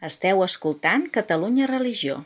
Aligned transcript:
Esteu 0.00 0.38
escoltant 0.40 1.10
Catalunya 1.12 1.66
Religió. 1.68 2.22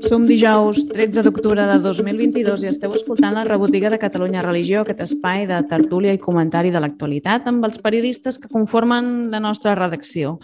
Som 0.00 0.24
dijous 0.24 0.80
13 0.88 1.20
d'octubre 1.26 1.66
de 1.68 1.76
2022 1.84 2.64
i 2.64 2.70
esteu 2.70 2.96
escoltant 2.96 3.36
la 3.36 3.44
rebotiga 3.44 3.92
de 3.92 4.00
Catalunya 4.00 4.40
Religió, 4.40 4.80
aquest 4.80 5.04
espai 5.04 5.44
de 5.44 5.60
tertúlia 5.68 6.16
i 6.16 6.22
comentari 6.24 6.72
de 6.72 6.80
l'actualitat 6.80 7.52
amb 7.52 7.68
els 7.68 7.84
periodistes 7.84 8.40
que 8.40 8.48
conformen 8.48 9.28
la 9.28 9.44
nostra 9.44 9.76
redacció. 9.76 10.38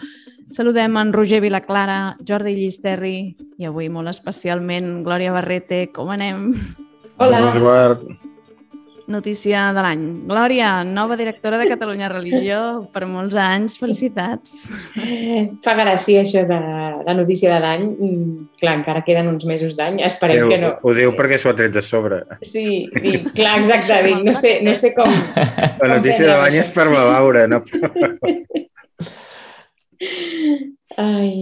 Saludem 0.53 1.01
en 1.01 1.13
Roger 1.13 1.41
Vilaclara, 1.41 2.17
Jordi 2.21 2.53
Llisterri 2.53 3.17
i 3.57 3.65
avui 3.65 3.89
molt 3.89 4.13
especialment 4.13 4.99
Glòria 5.01 5.33
Barrete. 5.33 5.87
Com 5.89 6.13
anem? 6.13 6.51
Hola. 7.17 7.47
Hola, 7.49 7.55
Eduard 7.57 8.28
notícia 9.09 9.73
de 9.73 9.81
l'any. 9.83 10.03
Glòria, 10.29 10.83
nova 10.85 11.17
directora 11.19 11.57
de 11.59 11.67
Catalunya 11.67 12.07
Religió, 12.11 12.59
per 12.93 13.03
molts 13.09 13.35
anys, 13.35 13.75
felicitats. 13.81 14.69
Fa 15.65 15.75
gràcia 15.77 16.21
això 16.23 16.45
de 16.47 16.59
la 17.07 17.15
notícia 17.17 17.51
de 17.55 17.59
l'any. 17.63 17.87
Clar, 18.61 18.75
encara 18.79 19.03
queden 19.07 19.31
uns 19.33 19.45
mesos 19.49 19.75
d'any, 19.79 20.03
esperem 20.07 20.43
Déu, 20.43 20.49
que 20.53 20.59
no. 20.61 20.73
Ho 20.83 20.95
diu 20.95 21.13
perquè 21.17 21.39
s'ho 21.41 21.51
ha 21.51 21.57
tret 21.57 21.73
de 21.75 21.83
sobre. 21.85 22.21
Sí, 22.45 22.85
dic, 22.95 23.31
clar, 23.37 23.57
exacte, 23.63 24.01
dic, 24.05 24.21
no 24.25 24.35
sé, 24.37 24.59
no 24.65 24.75
sé 24.77 24.93
com... 24.97 25.09
La 25.81 25.95
notícia 25.95 26.29
de 26.29 26.35
l'any 26.37 26.59
és 26.61 26.69
per 26.75 26.87
veure, 26.93 27.47
no? 27.51 27.63
Ai, 30.99 31.33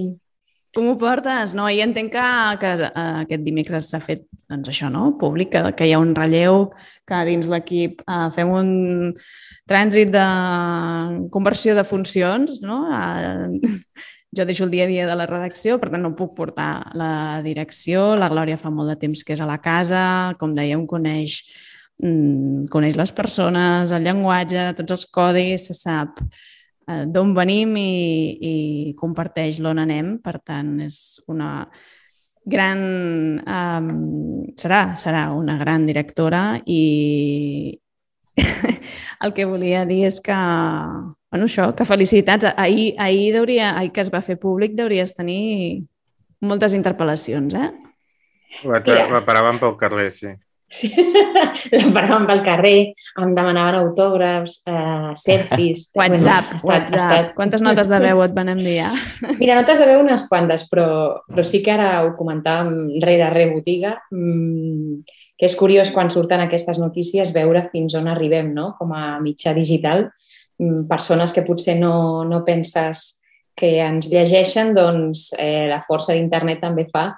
com 0.78 0.92
ho 0.92 0.98
portes? 1.02 1.56
No, 1.58 1.66
i 1.74 1.80
entenc 1.82 2.12
que, 2.14 2.26
que 2.62 2.72
uh, 2.86 3.22
aquest 3.24 3.42
dimecres 3.42 3.90
s'ha 3.90 3.98
fet 4.04 4.28
doncs 4.48 4.70
això, 4.70 4.92
no? 4.94 5.16
públic, 5.18 5.50
que, 5.56 5.64
que 5.80 5.88
hi 5.90 5.96
ha 5.96 6.02
un 6.04 6.14
relleu, 6.16 6.68
que 7.08 7.22
dins 7.26 7.50
l'equip 7.50 8.04
uh, 8.06 8.28
fem 8.36 8.52
un 8.54 8.70
trànsit 9.68 10.12
de 10.14 10.26
conversió 11.34 11.74
de 11.74 11.86
funcions. 11.88 12.60
No? 12.62 12.84
Uh, 12.94 13.58
jo 14.38 14.46
deixo 14.46 14.68
el 14.68 14.76
dia 14.76 14.86
a 14.86 14.92
dia 14.92 15.08
de 15.10 15.16
la 15.18 15.26
redacció, 15.26 15.80
per 15.82 15.90
tant 15.90 16.06
no 16.06 16.14
puc 16.20 16.36
portar 16.38 16.92
la 17.00 17.42
direcció. 17.42 18.12
La 18.20 18.30
Glòria 18.30 18.60
fa 18.62 18.70
molt 18.70 18.94
de 18.94 19.00
temps 19.02 19.26
que 19.26 19.34
és 19.34 19.42
a 19.42 19.50
la 19.50 19.58
casa, 19.64 20.04
com 20.38 20.54
dèiem, 20.54 20.86
coneix, 20.86 21.40
mm, 22.04 22.68
coneix 22.70 23.00
les 23.02 23.16
persones, 23.18 23.96
el 23.98 24.06
llenguatge, 24.06 24.70
tots 24.78 25.00
els 25.00 25.10
codis, 25.10 25.72
se 25.72 25.80
sap 25.82 26.22
eh, 26.88 27.04
d'on 27.12 27.34
venim 27.36 27.76
i, 27.80 27.92
i 28.40 28.56
comparteix 29.00 29.62
l'on 29.64 29.82
anem. 29.84 30.18
Per 30.24 30.38
tant, 30.40 30.78
és 30.88 31.20
una 31.28 31.52
gran... 32.48 32.80
Um, 33.44 33.92
serà, 34.58 34.96
serà 35.00 35.28
una 35.36 35.58
gran 35.60 35.86
directora 35.86 36.62
i 36.66 37.78
el 39.24 39.34
que 39.34 39.46
volia 39.50 39.84
dir 39.90 40.04
és 40.08 40.22
que, 40.24 40.38
bueno, 40.38 41.50
això, 41.50 41.72
que 41.76 41.88
felicitats. 41.90 42.52
Ahir, 42.56 42.94
ahir, 43.02 43.32
deuria, 43.36 43.74
ahir 43.78 43.92
que 43.94 44.04
es 44.06 44.14
va 44.14 44.24
fer 44.26 44.38
públic 44.40 44.78
deuries 44.78 45.16
tenir 45.18 45.84
moltes 46.46 46.76
interpel·lacions, 46.78 47.58
eh? 47.58 47.72
La, 48.64 48.80
la 49.12 49.24
paraven 49.26 49.60
pel 49.62 49.76
carrer, 49.80 50.12
sí. 50.14 50.32
Sí. 50.68 50.90
la 51.72 51.90
paràvem 51.96 52.26
pel 52.28 52.42
carrer, 52.44 52.78
em 53.24 53.34
demanaven 53.36 53.80
autògrafs, 53.80 54.60
eh, 54.68 55.14
selfies... 55.16 55.88
WhatsApp, 56.00 56.58
bueno, 56.58 56.68
WhatsApp. 56.72 56.98
Estat... 57.00 57.36
Quantes 57.38 57.64
notes 57.64 57.92
de 57.92 58.00
veu 58.04 58.22
et 58.26 58.36
van 58.36 58.52
enviar? 58.52 58.92
Mira, 59.42 59.56
notes 59.56 59.80
de 59.80 59.88
veu 59.90 60.04
unes 60.04 60.28
quantes, 60.30 60.68
però, 60.72 60.90
però 61.30 61.46
sí 61.48 61.62
que 61.64 61.72
ara 61.74 61.92
ho 62.04 62.12
comentàvem 62.20 63.00
rere 63.04 63.32
re 63.34 63.48
botiga, 63.54 63.96
mmm, 64.12 65.06
que 65.38 65.48
és 65.48 65.56
curiós 65.56 65.94
quan 65.94 66.12
surten 66.12 66.44
aquestes 66.44 66.82
notícies 66.82 67.32
veure 67.36 67.68
fins 67.72 67.96
on 67.96 68.10
arribem 68.12 68.52
no? 68.56 68.72
com 68.80 68.92
a 68.98 69.22
mitjà 69.24 69.54
digital. 69.56 70.10
Mm, 70.58 70.88
persones 70.90 71.32
que 71.32 71.46
potser 71.46 71.78
no, 71.80 72.26
no 72.26 72.42
penses 72.44 73.22
que 73.58 73.78
ens 73.82 74.10
llegeixen, 74.12 74.74
doncs 74.76 75.32
eh, 75.40 75.66
la 75.70 75.80
força 75.86 76.14
d'internet 76.14 76.60
també 76.62 76.86
fa 76.90 77.12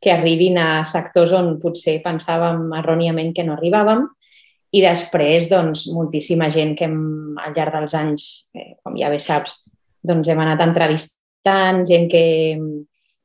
que 0.00 0.12
arribin 0.12 0.58
a 0.60 0.84
sectors 0.84 1.32
on 1.36 1.56
potser 1.60 1.98
pensàvem 2.04 2.68
erròniament 2.78 3.32
que 3.34 3.44
no 3.46 3.56
arribàvem 3.56 4.04
i 4.76 4.82
després, 4.82 5.48
doncs, 5.48 5.86
moltíssima 5.94 6.50
gent 6.52 6.74
que 6.76 6.88
hem, 6.88 6.98
al 7.40 7.54
llarg 7.56 7.78
dels 7.78 7.94
anys, 7.96 8.26
eh, 8.54 8.74
com 8.84 8.96
ja 8.98 9.08
bé 9.12 9.20
saps, 9.22 9.62
doncs 10.06 10.28
hem 10.28 10.42
anat 10.42 10.62
entrevistant, 10.64 11.84
gent 11.88 12.08
que 12.12 12.24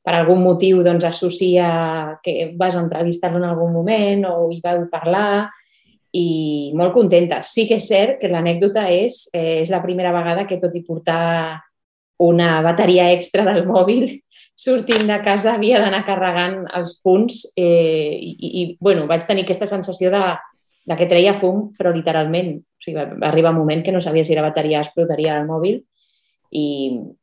per 0.02 0.14
algun 0.18 0.42
motiu 0.46 0.82
doncs, 0.86 1.06
associa 1.06 2.20
que 2.24 2.54
vas 2.58 2.78
entrevistar-lo 2.78 3.42
en 3.42 3.50
algun 3.50 3.74
moment 3.74 4.26
o 4.30 4.52
hi 4.52 4.62
vau 4.64 4.86
parlar 4.92 5.50
i 6.18 6.72
molt 6.76 6.94
contentes. 6.96 7.52
Sí 7.54 7.68
que 7.68 7.78
és 7.80 7.88
cert 7.88 8.18
que 8.22 8.32
l'anècdota 8.32 8.88
és, 8.92 9.28
eh, 9.34 9.62
és 9.62 9.70
la 9.70 9.82
primera 9.84 10.12
vegada 10.12 10.48
que 10.48 10.60
tot 10.60 10.76
i 10.76 10.84
portar 10.84 11.62
una 12.22 12.60
bateria 12.66 13.10
extra 13.16 13.46
del 13.48 13.66
mòbil 13.68 14.06
sortint 14.62 15.08
de 15.10 15.18
casa 15.26 15.56
havia 15.56 15.80
d'anar 15.82 16.04
carregant 16.06 16.64
els 16.78 16.98
punts 17.02 17.44
eh, 17.58 18.14
i, 18.14 18.34
i, 18.62 18.66
bueno, 18.82 19.08
vaig 19.10 19.26
tenir 19.26 19.46
aquesta 19.46 19.70
sensació 19.70 20.12
de, 20.14 20.22
de 20.86 20.98
que 21.00 21.08
treia 21.10 21.34
fum, 21.38 21.70
però 21.78 21.94
literalment. 21.94 22.60
O 22.60 22.84
sigui, 22.84 22.98
va, 23.00 23.08
arribar 23.32 23.56
un 23.56 23.62
moment 23.62 23.82
que 23.86 23.94
no 23.96 24.02
sabia 24.04 24.26
si 24.28 24.38
la 24.38 24.46
bateria 24.46 24.84
explotaria 24.84 25.40
el 25.40 25.50
mòbil 25.50 25.82
i 26.52 26.66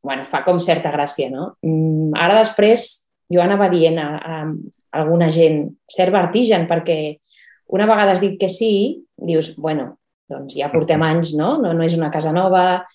bueno, 0.02 0.24
fa 0.24 0.40
com 0.46 0.58
certa 0.62 0.90
gràcia, 0.90 1.28
no? 1.30 1.52
Mm, 1.62 2.14
ara 2.16 2.40
després 2.40 2.88
jo 3.28 3.42
anava 3.44 3.68
dient 3.70 3.98
a, 4.00 4.08
a 4.16 5.00
alguna 5.02 5.28
gent 5.34 5.66
cert 5.92 6.14
vertigen 6.14 6.64
perquè 6.70 7.18
una 7.76 7.86
vegada 7.86 8.14
has 8.14 8.22
dit 8.24 8.38
que 8.40 8.48
sí, 8.48 9.04
dius, 9.20 9.52
bueno, 9.60 9.98
doncs 10.32 10.56
ja 10.56 10.72
portem 10.72 11.02
anys, 11.10 11.34
no? 11.36 11.58
No, 11.62 11.74
no 11.76 11.86
és 11.86 11.98
una 11.98 12.10
casa 12.14 12.32
nova, 12.32 12.86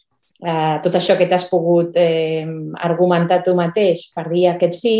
eh, 0.45 0.79
tot 0.83 0.95
això 0.99 1.17
que 1.19 1.27
t'has 1.29 1.47
pogut 1.49 1.95
eh, 1.99 2.45
argumentar 2.83 3.41
tu 3.43 3.55
mateix 3.57 4.09
per 4.15 4.27
dir 4.29 4.47
aquest 4.51 4.79
sí, 4.79 4.97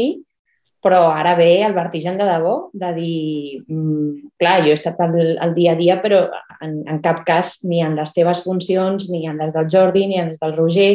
però 0.83 1.05
ara 1.15 1.35
ve 1.39 1.63
el 1.63 1.73
vertigen 1.73 2.17
de 2.19 2.25
debò, 2.27 2.69
de 2.75 2.89
dir, 2.97 3.63
mm, 3.71 4.33
clar, 4.39 4.57
jo 4.65 4.73
he 4.73 4.75
estat 4.75 4.99
al, 4.99 5.15
al 5.39 5.53
dia 5.55 5.71
a 5.71 5.79
dia, 5.79 5.99
però 6.03 6.25
en, 6.59 6.81
en 6.89 6.99
cap 7.03 7.23
cas 7.23 7.61
ni 7.63 7.79
en 7.81 7.95
les 7.95 8.11
teves 8.11 8.43
funcions, 8.43 9.07
ni 9.09 9.23
en 9.29 9.39
les 9.39 9.53
del 9.55 9.69
Jordi, 9.71 10.07
ni 10.07 10.19
en 10.19 10.33
les 10.33 10.41
del 10.41 10.55
Roger, 10.57 10.91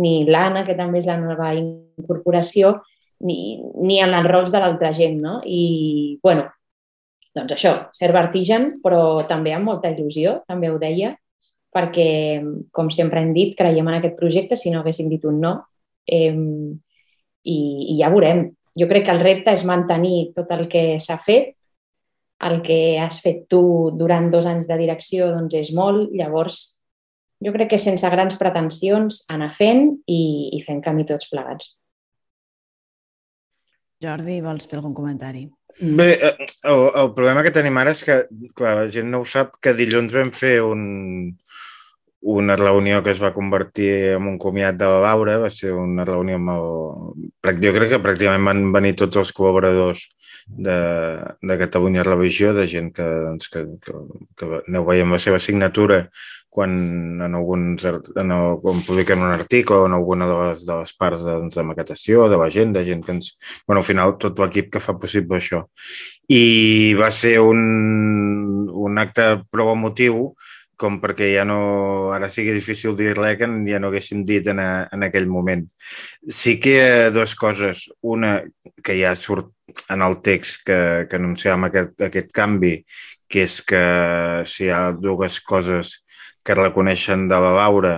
ni 0.00 0.24
l'Anna, 0.24 0.64
que 0.64 0.76
també 0.76 1.02
és 1.02 1.08
la 1.08 1.18
nova 1.20 1.52
incorporació, 1.56 2.78
ni, 3.28 3.60
ni 3.76 4.00
en 4.00 4.16
els 4.16 4.28
rols 4.28 4.52
de 4.52 4.60
l'altra 4.60 4.92
gent, 4.96 5.20
no? 5.20 5.38
I, 5.44 6.16
bueno, 6.24 6.48
doncs 7.36 7.52
això, 7.58 7.74
ser 7.92 8.12
vertigen, 8.16 8.78
però 8.84 9.20
també 9.28 9.52
amb 9.52 9.68
molta 9.68 9.92
il·lusió, 9.92 10.40
també 10.48 10.72
ho 10.72 10.80
deia, 10.80 11.12
perquè, 11.76 12.08
com 12.72 12.88
sempre 12.94 13.20
hem 13.20 13.34
dit, 13.36 13.52
creiem 13.58 13.92
en 13.92 13.98
aquest 13.98 14.16
projecte, 14.16 14.56
si 14.56 14.72
no 14.72 14.80
haguéssim 14.80 15.12
dit 15.12 15.24
un 15.28 15.42
no. 15.44 15.52
Eh, 16.08 16.32
i, 17.46 17.58
I 17.92 17.98
ja 18.00 18.10
veurem. 18.12 18.48
Jo 18.76 18.88
crec 18.88 19.06
que 19.06 19.14
el 19.14 19.22
repte 19.22 19.52
és 19.56 19.64
mantenir 19.68 20.32
tot 20.36 20.50
el 20.56 20.66
que 20.72 20.96
s'ha 21.00 21.16
fet, 21.20 21.54
el 22.46 22.60
que 22.64 22.98
has 23.00 23.20
fet 23.24 23.46
tu 23.48 23.92
durant 23.96 24.28
dos 24.32 24.48
anys 24.48 24.66
de 24.68 24.76
direcció 24.76 25.30
doncs 25.32 25.56
és 25.56 25.70
molt, 25.76 26.10
llavors 26.12 26.58
jo 27.44 27.52
crec 27.52 27.72
que 27.72 27.80
sense 27.80 28.08
grans 28.12 28.36
pretensions 28.40 29.24
anar 29.32 29.50
fent 29.52 29.90
i, 30.08 30.20
i 30.56 30.60
fent 30.64 30.82
camí 30.84 31.04
tots 31.08 31.28
plegats. 31.32 31.72
Jordi, 34.02 34.42
vols 34.44 34.68
fer 34.68 34.78
algun 34.78 34.94
comentari? 34.96 35.46
Bé, 35.80 36.10
eh, 36.14 36.46
el, 36.68 36.82
el 37.00 37.10
problema 37.16 37.42
que 37.44 37.52
tenim 37.52 37.76
ara 37.80 37.92
és 37.96 38.02
que, 38.04 38.18
clar, 38.56 38.74
la 38.82 38.90
gent 38.92 39.08
no 39.12 39.22
ho 39.22 39.28
sap, 39.28 39.56
que 39.60 39.72
dilluns 39.76 40.12
vam 40.16 40.32
fer 40.36 40.58
un, 40.64 40.82
una 42.26 42.56
reunió 42.56 43.02
que 43.04 43.12
es 43.14 43.22
va 43.22 43.32
convertir 43.34 43.90
en 44.16 44.26
un 44.26 44.38
comiat 44.42 44.74
de 44.80 44.86
la 44.90 45.00
Laura, 45.04 45.36
va 45.38 45.50
ser 45.50 45.72
una 45.78 46.04
reunió 46.04 46.40
amb 46.40 46.50
el... 46.56 47.60
Jo 47.62 47.72
crec 47.76 47.92
que 47.92 48.00
pràcticament 48.02 48.48
van 48.48 48.72
venir 48.74 48.96
tots 48.98 49.20
els 49.20 49.30
col·laboradors 49.36 50.00
de, 50.46 50.78
de 51.42 51.58
Catalunya 51.60 52.02
Religió, 52.02 52.50
de 52.54 52.66
gent 52.66 52.90
que, 52.96 53.06
doncs, 53.28 53.46
que, 53.52 53.62
que, 53.78 53.94
que 54.34 54.50
aneu 54.64 54.88
veient 54.88 55.14
la 55.14 55.22
seva 55.22 55.38
signatura 55.42 56.06
quan 56.56 56.74
en 57.20 57.34
alguns 57.36 57.84
en 57.84 58.32
el, 58.32 58.58
quan 58.62 58.82
publiquem 58.82 59.22
un 59.22 59.34
article 59.34 59.82
o 59.82 59.86
en 59.86 59.94
alguna 59.94 60.26
de 60.26 60.36
les, 60.40 60.66
de 60.66 60.80
les 60.80 60.94
parts 60.96 61.22
de, 61.22 61.34
doncs, 61.44 61.54
de 61.58 61.66
maquetació, 61.68 62.26
de 62.32 62.38
la 62.40 62.50
gent, 62.50 62.74
de 62.74 62.82
gent 62.86 63.06
que 63.06 63.12
ens... 63.12 63.34
bueno, 63.68 63.82
al 63.82 63.86
final, 63.86 64.16
tot 64.18 64.42
l'equip 64.42 64.72
que 64.72 64.82
fa 64.82 64.96
possible 64.98 65.38
això. 65.38 65.66
I 66.32 66.96
va 66.98 67.12
ser 67.14 67.36
un, 67.44 68.66
un 68.72 68.98
acte 68.98 69.28
prou 69.52 69.74
emotiu 69.76 70.32
com 70.76 70.98
perquè 71.00 71.30
ja 71.32 71.44
no, 71.48 71.58
ara 72.12 72.28
sigui 72.32 72.54
difícil 72.56 72.96
dir-li 72.98 73.34
que 73.40 73.48
ja 73.68 73.80
no 73.80 73.90
haguéssim 73.90 74.24
dit 74.28 74.46
en, 74.52 74.60
a, 74.60 74.70
en 74.92 75.06
aquell 75.06 75.28
moment. 75.30 75.64
Sí 76.40 76.58
que 76.60 76.74
hi 76.76 76.82
ha 76.84 77.12
dues 77.14 77.34
coses. 77.38 77.86
Una, 78.02 78.38
que 78.84 78.98
ja 79.00 79.14
surt 79.16 79.52
en 79.90 80.02
el 80.04 80.20
text 80.26 80.66
que, 80.68 80.80
que 81.10 81.18
anunciàvem 81.18 81.68
aquest, 81.68 81.96
aquest 82.08 82.32
canvi, 82.36 82.74
que 83.28 83.46
és 83.48 83.60
que 83.66 83.82
si 84.46 84.66
hi 84.66 84.74
ha 84.74 84.90
dues 84.92 85.40
coses 85.40 85.96
que 86.46 86.54
reconeixen 86.54 87.26
de 87.30 87.40
la 87.42 87.56
Laura 87.56 87.96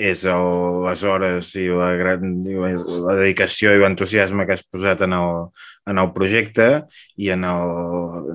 és 0.00 0.22
el, 0.32 0.46
les 0.86 1.02
hores 1.04 1.50
i 1.60 1.66
la, 1.68 1.90
gran, 1.98 2.36
la 2.40 3.16
dedicació 3.18 3.74
i 3.74 3.80
l'entusiasme 3.82 4.46
que 4.48 4.54
has 4.56 4.64
posat 4.64 5.02
en 5.04 5.16
el, 5.16 5.42
en 5.90 6.00
el 6.00 6.12
projecte 6.16 6.68
i 7.20 7.32
en 7.34 7.44
el, 7.48 7.74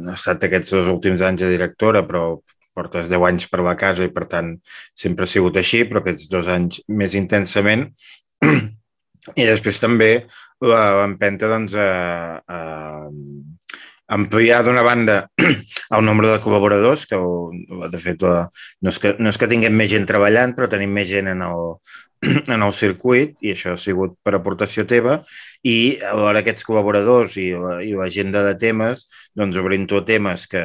han 0.02 0.12
estat 0.14 0.46
aquests 0.46 0.76
dos 0.76 0.92
últims 0.92 1.24
anys 1.26 1.46
de 1.46 1.50
directora, 1.56 2.04
però 2.06 2.26
portes 2.76 3.10
10 3.12 3.28
anys 3.30 3.50
per 3.52 3.64
la 3.66 3.76
casa 3.80 4.06
i 4.06 4.14
per 4.14 4.28
tant 4.32 4.56
sempre 4.94 5.26
ha 5.26 5.32
sigut 5.32 5.58
així, 5.62 5.84
però 5.88 6.04
aquests 6.04 6.30
dos 6.32 6.50
anys 6.52 6.82
més 6.88 7.16
intensament. 7.18 7.88
I 9.42 9.46
després 9.48 9.82
també 9.82 10.12
l'empenta 10.62 11.50
doncs, 11.50 11.74
a, 11.74 12.40
a 12.46 12.60
ampliar 14.08 14.64
d'una 14.64 14.84
banda 14.86 15.16
el 15.96 16.06
nombre 16.06 16.30
de 16.30 16.40
col·laboradors, 16.44 17.06
que 17.10 17.18
de 17.90 18.02
fet 18.02 18.26
no 18.26 18.92
és 18.92 19.00
que, 19.02 19.16
no 19.18 19.32
és 19.32 19.40
que 19.42 19.50
tinguem 19.50 19.74
més 19.74 19.90
gent 19.94 20.06
treballant, 20.10 20.54
però 20.58 20.70
tenim 20.70 20.94
més 20.94 21.10
gent 21.10 21.32
en 21.32 21.42
el, 21.46 21.64
en 22.54 22.62
el 22.62 22.74
circuit 22.76 23.36
i 23.42 23.56
això 23.56 23.74
ha 23.74 23.82
sigut 23.82 24.18
per 24.24 24.36
aportació 24.38 24.86
teva 24.90 25.20
i 25.66 25.98
alhora 26.06 26.44
aquests 26.44 26.68
col·laboradors 26.68 27.38
i, 27.42 27.50
l'agenda 27.98 28.44
de 28.46 28.54
temes, 28.62 29.08
doncs 29.38 29.58
obrint-ho 29.62 30.04
temes 30.06 30.46
que 30.52 30.64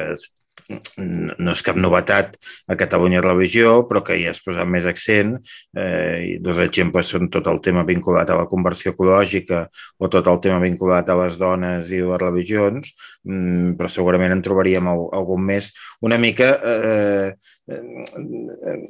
no 0.69 1.53
és 1.53 1.63
cap 1.65 1.77
novetat 1.79 2.37
a 2.67 2.77
Catalunya 2.79 3.23
Religió, 3.23 3.81
però 3.89 4.03
que 4.05 4.17
hi 4.19 4.27
has 4.29 4.41
posat 4.45 4.67
més 4.69 4.87
accent. 4.89 5.35
Eh, 5.77 6.37
dos 6.43 6.61
exemples 6.63 7.11
són 7.13 7.29
tot 7.33 7.47
el 7.51 7.61
tema 7.65 7.85
vinculat 7.87 8.29
a 8.29 8.39
la 8.39 8.47
conversió 8.51 8.95
ecològica 8.95 9.63
o 9.99 10.09
tot 10.11 10.27
el 10.31 10.41
tema 10.43 10.61
vinculat 10.63 11.09
a 11.09 11.17
les 11.23 11.37
dones 11.41 11.91
i 11.91 12.01
les 12.01 12.21
religions, 12.21 12.93
mm, 13.27 13.77
però 13.79 13.91
segurament 13.91 14.35
en 14.35 14.43
trobaríem 14.45 14.91
algun 14.91 15.47
més. 15.53 15.71
Una 16.01 16.19
mica... 16.21 16.53
Eh, 16.61 17.33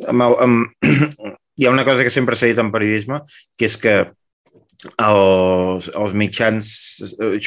amb, 0.09 0.23
amb, 0.25 0.71
hi 1.59 1.67
ha 1.67 1.73
una 1.73 1.85
cosa 1.85 2.03
que 2.03 2.13
sempre 2.13 2.35
s'ha 2.35 2.49
dit 2.49 2.59
en 2.61 2.71
periodisme, 2.73 3.21
que 3.57 3.67
és 3.69 3.77
que 3.77 3.95
els, 4.89 5.89
els 5.95 6.15
mitjans... 6.17 6.69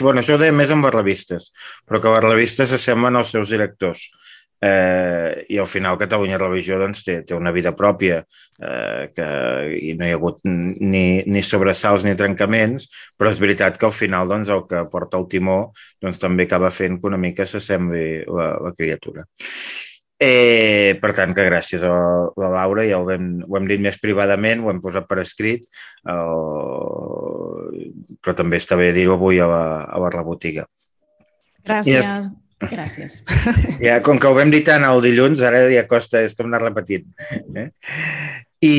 Bueno, 0.00 0.20
això 0.20 0.36
ho 0.36 0.42
deia 0.42 0.54
més 0.54 0.72
amb 0.74 0.86
les 0.86 0.94
revistes, 0.94 1.50
però 1.88 2.00
que 2.02 2.12
les 2.16 2.28
revistes 2.28 2.70
s'assemblen 2.70 3.18
als 3.18 3.34
seus 3.34 3.52
directors. 3.54 4.06
Eh, 4.64 5.44
I 5.52 5.58
al 5.60 5.66
final 5.68 5.98
Catalunya 6.00 6.38
Religió 6.40 6.78
doncs, 6.80 7.02
té, 7.04 7.18
té 7.26 7.36
una 7.36 7.52
vida 7.52 7.74
pròpia 7.76 8.22
eh, 8.22 9.10
que 9.12 9.26
i 9.76 9.92
no 9.98 10.06
hi 10.06 10.14
ha 10.14 10.16
hagut 10.16 10.38
ni, 10.46 11.20
ni 11.26 11.42
sobresalts 11.44 12.06
ni 12.06 12.14
trencaments, 12.16 12.86
però 13.18 13.34
és 13.34 13.42
veritat 13.42 13.76
que 13.76 13.90
al 13.90 13.92
final 13.92 14.30
doncs, 14.30 14.52
el 14.54 14.64
que 14.70 14.86
porta 14.92 15.20
el 15.20 15.28
timó 15.28 15.58
doncs, 16.00 16.22
també 16.22 16.48
acaba 16.48 16.72
fent 16.72 16.96
que 17.00 17.10
una 17.10 17.20
mica 17.20 17.44
s'assembli 17.44 18.22
la, 18.24 18.54
la 18.64 18.72
criatura. 18.78 19.26
Eh, 20.24 20.94
per 21.02 21.10
tant, 21.12 21.32
que 21.34 21.44
gràcies 21.44 21.82
a 21.84 21.90
la 22.38 22.48
Laura, 22.54 22.84
ja 22.86 23.00
ho 23.02 23.08
hem, 23.10 23.42
ho 23.44 23.56
hem 23.58 23.66
dit 23.68 23.82
més 23.82 23.98
privadament, 24.00 24.62
ho 24.62 24.70
hem 24.70 24.80
posat 24.80 25.08
per 25.10 25.18
escrit, 25.20 25.66
eh, 26.06 26.14
però 28.22 28.36
també 28.38 28.60
està 28.60 28.78
bé 28.80 28.90
dir-ho 28.94 29.18
avui 29.18 29.40
a 29.42 29.48
la, 29.50 29.64
a 29.84 30.00
la 30.02 30.10
rebotiga. 30.14 30.66
Gràcies. 31.64 32.30
Gràcies. 32.64 33.20
Ja, 33.84 33.98
com 34.04 34.20
que 34.20 34.30
ho 34.30 34.36
vam 34.36 34.52
dir 34.52 34.62
tant 34.66 34.84
el 34.86 35.02
dilluns, 35.04 35.42
ara 35.44 35.64
ja 35.72 35.84
costa, 35.90 36.22
és 36.24 36.36
com 36.38 36.48
anar 36.48 36.62
repetint. 36.62 37.06
Eh? 37.58 37.68
I, 38.64 38.76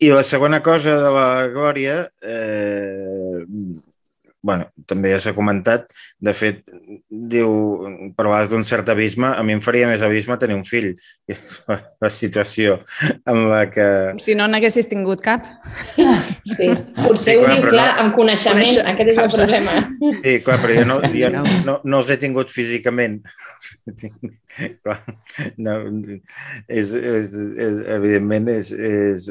I 0.00 0.12
la 0.14 0.22
segona 0.24 0.62
cosa 0.64 0.96
de 1.00 1.10
la 1.12 1.28
Glòria, 1.52 2.02
eh, 2.22 3.44
bueno, 4.42 4.66
també 4.88 5.12
ja 5.12 5.18
s'ha 5.20 5.34
comentat, 5.36 5.90
de 6.24 6.32
fet, 6.36 6.62
diu, 7.08 7.50
parlaves 8.16 8.48
d'un 8.48 8.64
cert 8.64 8.88
abisme, 8.88 9.28
a 9.28 9.42
mi 9.44 9.52
em 9.56 9.60
faria 9.64 9.88
més 9.90 10.02
abisme 10.06 10.38
tenir 10.40 10.56
un 10.56 10.64
fill. 10.64 10.94
La 12.00 12.08
situació 12.12 12.78
en 13.28 13.42
la 13.50 13.66
que... 13.72 13.86
Si 14.22 14.34
no 14.38 14.46
n'haguessis 14.48 14.88
tingut 14.90 15.20
cap. 15.24 15.44
Sí, 16.50 16.70
potser 16.96 17.36
sí, 17.36 17.42
clar, 17.42 17.50
ho 17.50 17.52
diu 17.52 17.68
clar, 17.68 17.86
no... 17.90 18.06
amb 18.06 18.16
coneixement, 18.16 18.64
Coneix... 18.64 18.88
aquest 18.94 19.12
és 19.12 19.20
el 19.22 19.30
problema. 19.34 19.76
Sí, 20.22 20.34
clar, 20.46 20.58
però 20.64 20.78
jo 20.78 20.86
no, 20.88 20.98
jo 21.12 21.32
no, 21.36 21.44
no, 21.68 21.76
no 21.84 22.00
els 22.00 22.10
he 22.10 22.18
tingut 22.22 22.52
físicament. 22.54 23.20
No, 25.60 25.76
és, 26.66 26.90
és, 26.96 27.34
és, 27.36 27.80
evidentment, 27.94 28.48
és, 28.56 28.72
és, 28.72 29.28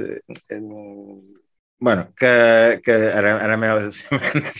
bueno, 1.79 2.09
que, 2.17 2.81
que 2.83 2.91
ara, 2.91 3.37
ara 3.43 3.57
m'he... 3.57 3.69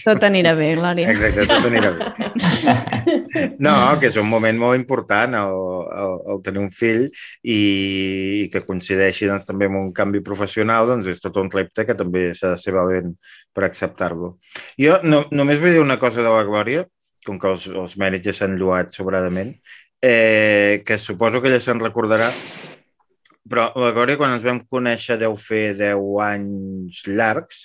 Tot 0.05 0.23
anirà 0.23 0.53
bé, 0.55 0.71
Glòria. 0.79 1.11
Exacte, 1.11 1.45
tot 1.49 1.67
anirà 1.67 1.91
bé. 1.97 2.09
No, 3.61 3.73
que 4.01 4.09
és 4.09 4.15
un 4.17 4.25
moment 4.25 4.57
molt 4.57 4.77
important 4.79 5.35
el, 5.37 5.51
el, 6.01 6.13
el 6.33 6.39
tenir 6.45 6.63
un 6.63 6.71
fill 6.73 7.03
i, 7.05 7.57
i 8.41 8.47
que 8.49 8.63
coincideixi 8.65 9.29
doncs, 9.29 9.45
també 9.45 9.67
amb 9.69 9.77
un 9.77 9.91
canvi 9.95 10.23
professional, 10.25 10.87
doncs 10.89 11.09
és 11.11 11.21
tot 11.21 11.37
un 11.41 11.51
repte 11.53 11.85
que 11.85 11.97
també 11.97 12.31
s'ha 12.33 12.55
de 12.55 12.61
ser 12.61 12.73
valent 12.73 13.13
per 13.53 13.67
acceptar-lo. 13.67 14.31
Jo 14.81 14.97
no, 15.05 15.21
només 15.29 15.61
vull 15.61 15.77
dir 15.77 15.83
una 15.83 15.99
cosa 16.01 16.25
de 16.25 16.33
la 16.33 16.41
Glòria, 16.47 16.87
com 17.25 17.37
que 17.37 17.51
els, 17.51 17.67
els 17.69 17.95
mèrits 18.01 18.31
ja 18.31 18.35
s'han 18.39 18.57
lluat 18.57 18.97
sobradament, 18.97 19.53
eh, 20.01 20.81
que 20.85 20.97
suposo 20.97 21.41
que 21.41 21.51
ella 21.51 21.61
se'n 21.61 21.83
recordarà 21.83 22.31
però 23.47 23.69
la 23.79 23.93
Glòria, 23.95 24.17
quan 24.19 24.35
ens 24.35 24.45
vam 24.45 24.61
conèixer, 24.65 25.19
deu 25.21 25.35
fer 25.39 25.69
10 25.77 26.01
anys 26.25 27.03
llargs. 27.07 27.63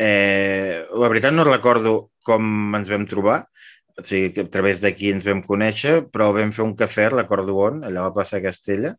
Eh, 0.00 0.82
la 0.88 1.10
veritat 1.12 1.34
no 1.34 1.46
recordo 1.46 2.12
com 2.26 2.74
ens 2.78 2.90
vam 2.90 3.04
trobar, 3.06 3.42
o 3.98 4.02
sigui, 4.06 4.32
que 4.32 4.46
a 4.46 4.50
través 4.50 4.80
d'aquí 4.80 5.12
ens 5.12 5.26
vam 5.28 5.42
conèixer, 5.44 6.00
però 6.12 6.30
vam 6.34 6.52
fer 6.54 6.64
un 6.64 6.74
cafè, 6.78 7.10
recordo 7.12 7.58
on, 7.60 7.82
allà 7.84 8.06
a 8.06 8.08
la 8.08 8.14
plaça 8.14 8.40
Castella, 8.42 8.94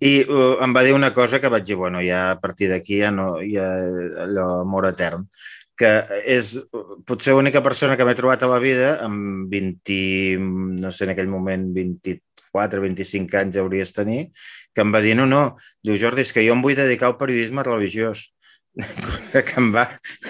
i 0.00 0.12
uh, 0.24 0.56
em 0.64 0.72
va 0.72 0.82
dir 0.86 0.94
una 0.96 1.12
cosa 1.12 1.40
que 1.40 1.50
vaig 1.52 1.66
dir, 1.68 1.76
bueno, 1.76 2.00
ja 2.00 2.30
a 2.32 2.38
partir 2.40 2.70
d'aquí 2.70 3.02
ja 3.02 3.10
no, 3.12 3.34
ja 3.44 3.66
allò, 4.24 4.46
amor 4.62 4.88
etern, 4.88 5.26
que 5.80 5.90
és 6.28 6.54
potser 7.08 7.34
l'única 7.36 7.62
persona 7.64 7.96
que 7.96 8.04
m'he 8.04 8.16
trobat 8.16 8.42
a 8.44 8.50
la 8.50 8.60
vida 8.60 8.94
amb 9.04 9.52
20, 9.52 10.40
no 10.80 10.92
sé, 10.92 11.06
en 11.06 11.12
aquell 11.14 11.30
moment 11.32 11.68
24, 12.52 12.80
25 12.80 13.36
anys 13.38 13.56
hauries 13.56 13.92
tenir, 13.92 14.30
que 14.74 14.82
em 14.82 14.92
va 14.92 15.00
dir, 15.00 15.14
no, 15.14 15.26
no, 15.26 15.56
diu 15.86 15.96
Jordi, 15.96 16.24
és 16.26 16.32
que 16.32 16.44
jo 16.46 16.54
em 16.56 16.62
vull 16.62 16.76
dedicar 16.78 17.10
al 17.10 17.18
periodisme 17.20 17.62
religiós 17.66 18.28
que 19.32 19.56
em 19.58 19.70
va, 19.74 19.84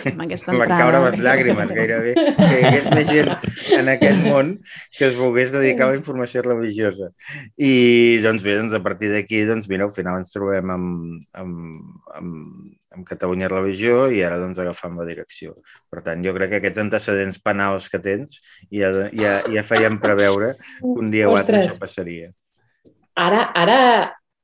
em 0.09 0.21
va 0.57 0.67
caure 0.71 1.01
les 1.05 1.19
llàgrimes 1.21 1.73
gairebé, 1.77 2.15
que 2.17 2.49
hi 2.49 2.65
hagués 2.65 2.87
més 2.95 3.11
gent 3.11 3.31
en 3.77 3.91
aquest 3.93 4.23
món 4.25 4.55
que 4.97 5.07
es 5.11 5.19
volgués 5.19 5.53
dedicar 5.53 5.87
a 5.87 5.93
la 5.93 5.99
informació 5.99 6.43
religiosa. 6.47 7.11
I 7.61 8.21
doncs 8.25 8.45
bé, 8.47 8.57
doncs 8.57 8.77
a 8.77 8.83
partir 8.85 9.13
d'aquí, 9.13 9.43
doncs 9.49 9.69
mira, 9.71 9.85
al 9.87 9.95
final 9.95 10.21
ens 10.23 10.33
trobem 10.33 10.73
amb, 10.73 11.21
amb, 11.37 12.05
amb, 12.17 12.37
amb 12.97 13.09
Catalunya 13.09 13.51
Religió 13.53 14.07
i 14.11 14.23
ara 14.27 14.41
doncs 14.41 14.61
agafam 14.63 14.97
la 14.99 15.09
direcció. 15.09 15.59
Per 15.93 16.01
tant, 16.07 16.25
jo 16.25 16.35
crec 16.37 16.55
que 16.55 16.63
aquests 16.63 16.85
antecedents 16.87 17.41
penals 17.45 17.91
que 17.93 18.01
tens 18.03 18.41
ja, 18.73 18.93
ja, 19.13 19.41
ja 19.53 19.67
feien 19.69 20.01
preveure 20.03 20.55
que 20.57 20.95
un 20.97 21.13
dia 21.13 21.29
o 21.29 21.37
altre 21.37 21.61
això 21.61 21.77
passaria. 21.81 22.33
Ara, 23.21 23.51
ara 23.53 23.81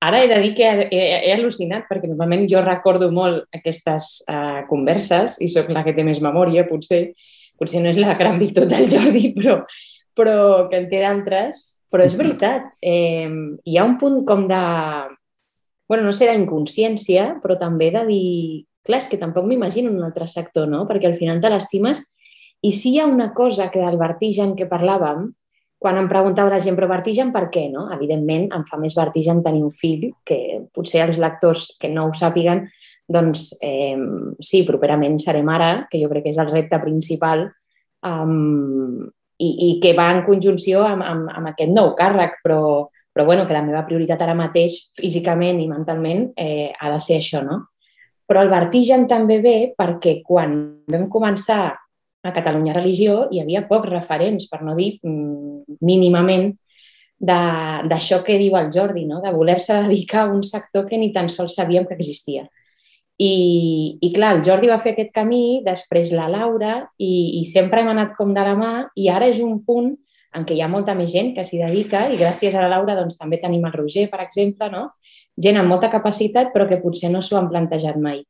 Ara 0.05 0.21
he 0.23 0.29
de 0.29 0.39
dir 0.45 0.53
que 0.55 0.67
he, 0.67 1.01
he, 1.01 1.33
al·lucinat, 1.35 1.87
perquè 1.89 2.09
normalment 2.11 2.45
jo 2.51 2.61
recordo 2.61 3.09
molt 3.13 3.47
aquestes 3.57 4.21
uh, 4.29 4.67
converses 4.69 5.39
i 5.41 5.49
sóc 5.49 5.71
la 5.73 5.83
que 5.87 5.95
té 5.97 6.05
més 6.05 6.21
memòria, 6.25 6.67
potser. 6.69 7.09
Potser 7.57 7.81
no 7.81 7.89
és 7.89 7.97
la 7.97 8.13
gran 8.19 8.37
virtut 8.37 8.69
del 8.69 8.91
Jordi, 8.93 9.31
però, 9.39 9.63
però 10.17 10.37
que 10.69 10.83
en 10.83 10.91
té 10.91 11.01
d'altres. 11.01 11.73
Però 11.89 12.05
és 12.05 12.17
veritat, 12.19 12.67
eh, 12.83 13.31
hi 13.65 13.77
ha 13.79 13.85
un 13.87 13.95
punt 13.97 14.25
com 14.27 14.43
de... 14.51 14.63
bueno, 15.89 16.03
no 16.03 16.13
sé, 16.13 16.27
d'inconsciència, 16.29 17.37
però 17.43 17.57
també 17.61 17.93
de 17.95 18.03
dir... 18.09 18.31
Clar, 18.87 19.01
és 19.03 19.09
que 19.11 19.19
tampoc 19.19 19.47
m'imagino 19.49 19.91
un 19.91 20.05
altre 20.07 20.29
sector, 20.31 20.69
no? 20.71 20.85
Perquè 20.87 21.09
al 21.09 21.17
final 21.19 21.41
te 21.43 21.51
l'estimes 21.51 22.03
i 22.63 22.73
si 22.73 22.93
hi 22.93 23.01
ha 23.01 23.07
una 23.07 23.33
cosa 23.35 23.71
que 23.71 23.83
del 23.83 23.99
vertigen 23.99 24.55
que 24.59 24.69
parlàvem, 24.71 25.31
quan 25.79 25.99
em 26.01 26.09
preguntava 26.09 26.53
la 26.55 26.61
gent, 26.63 26.77
però 26.79 26.89
vertigen 26.89 27.33
per 27.35 27.47
què? 27.53 27.67
No? 27.73 27.87
Evidentment, 27.95 28.49
em 28.57 28.65
fa 28.69 28.79
més 28.81 28.97
vertigen 28.97 29.43
tenir 29.45 29.63
un 29.67 29.73
fill, 29.75 30.09
que 30.25 30.39
potser 30.75 31.05
els 31.05 31.21
lectors 31.23 31.69
que 31.81 31.91
no 31.93 32.09
ho 32.09 32.15
sàpiguen, 32.17 32.65
doncs 33.07 33.53
eh, 33.63 33.97
sí, 34.41 34.65
properament 34.67 35.21
seré 35.23 35.45
mare, 35.47 35.87
que 35.91 36.01
jo 36.03 36.11
crec 36.11 36.27
que 36.27 36.35
és 36.35 36.41
el 36.43 36.51
repte 36.51 36.81
principal, 36.83 37.47
um, 38.07 39.07
i, 39.39 39.49
i 39.69 39.71
que 39.83 39.93
va 39.97 40.11
en 40.15 40.25
conjunció 40.27 40.83
amb, 40.87 41.05
amb, 41.05 41.31
amb 41.31 41.53
aquest 41.53 41.73
nou 41.77 41.93
càrrec, 41.99 42.41
però, 42.45 42.89
però 43.13 43.27
bueno, 43.29 43.47
que 43.47 43.55
la 43.57 43.65
meva 43.65 43.85
prioritat 43.87 44.23
ara 44.25 44.37
mateix, 44.39 44.79
físicament 44.97 45.61
i 45.61 45.69
mentalment, 45.71 46.31
eh, 46.41 46.73
ha 46.73 46.93
de 46.93 47.01
ser 47.03 47.21
això, 47.21 47.45
no? 47.45 47.67
Però 48.27 48.43
el 48.43 48.51
vertigen 48.51 49.07
també 49.07 49.39
ve 49.39 49.59
perquè 49.79 50.19
quan 50.27 50.57
vam 50.91 51.07
començar 51.13 51.77
a 52.27 52.33
Catalunya 52.35 52.75
Religió 52.75 53.29
hi 53.31 53.39
havia 53.39 53.67
pocs 53.69 53.93
referents, 53.93 54.49
per 54.51 54.65
no 54.67 54.75
dir 54.75 54.97
mm, 54.99 55.36
mínimament, 55.81 56.53
d'això 57.19 58.21
que 58.25 58.37
diu 58.37 58.57
el 58.59 58.71
Jordi, 58.73 59.07
no? 59.09 59.23
de 59.25 59.33
voler-se 59.33 59.83
dedicar 59.87 60.27
a 60.27 60.33
un 60.33 60.43
sector 60.45 60.87
que 60.87 60.99
ni 61.01 61.13
tan 61.13 61.31
sols 61.33 61.57
sabíem 61.57 61.87
que 61.89 61.97
existia. 61.97 62.45
I, 63.17 63.97
I 64.05 64.11
clar, 64.13 64.35
el 64.37 64.43
Jordi 64.45 64.69
va 64.69 64.81
fer 64.83 64.93
aquest 64.93 65.15
camí, 65.15 65.63
després 65.65 66.13
la 66.13 66.29
Laura, 66.29 66.83
i, 67.01 67.41
i 67.41 67.45
sempre 67.49 67.81
hem 67.81 67.89
anat 67.95 68.13
com 68.19 68.35
de 68.37 68.45
la 68.45 68.57
mà, 68.59 68.73
i 68.95 69.09
ara 69.09 69.31
és 69.33 69.41
un 69.41 69.63
punt 69.65 69.95
en 70.37 70.45
què 70.45 70.53
hi 70.53 70.61
ha 70.61 70.69
molta 70.69 70.93
més 70.95 71.15
gent 71.15 71.33
que 71.33 71.45
s'hi 71.49 71.63
dedica 71.63 72.07
i 72.13 72.19
gràcies 72.21 72.55
a 72.55 72.65
la 72.65 72.75
Laura 72.75 72.97
doncs, 72.99 73.17
també 73.17 73.39
tenim 73.41 73.65
el 73.65 73.73
Roger, 73.73 74.11
per 74.13 74.21
exemple, 74.27 74.69
no? 74.69 74.91
gent 75.41 75.57
amb 75.61 75.73
molta 75.73 75.89
capacitat 75.93 76.53
però 76.53 76.67
que 76.69 76.81
potser 76.83 77.09
no 77.13 77.23
s'ho 77.25 77.39
han 77.41 77.49
plantejat 77.49 77.97
mai. 78.01 78.21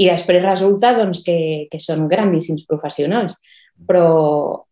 I 0.00 0.08
després 0.08 0.40
resulta 0.44 0.94
doncs, 0.96 1.20
que, 1.26 1.66
que 1.68 1.80
són 1.82 2.06
grandíssims 2.08 2.64
professionals. 2.68 3.36
Però, 3.88 4.08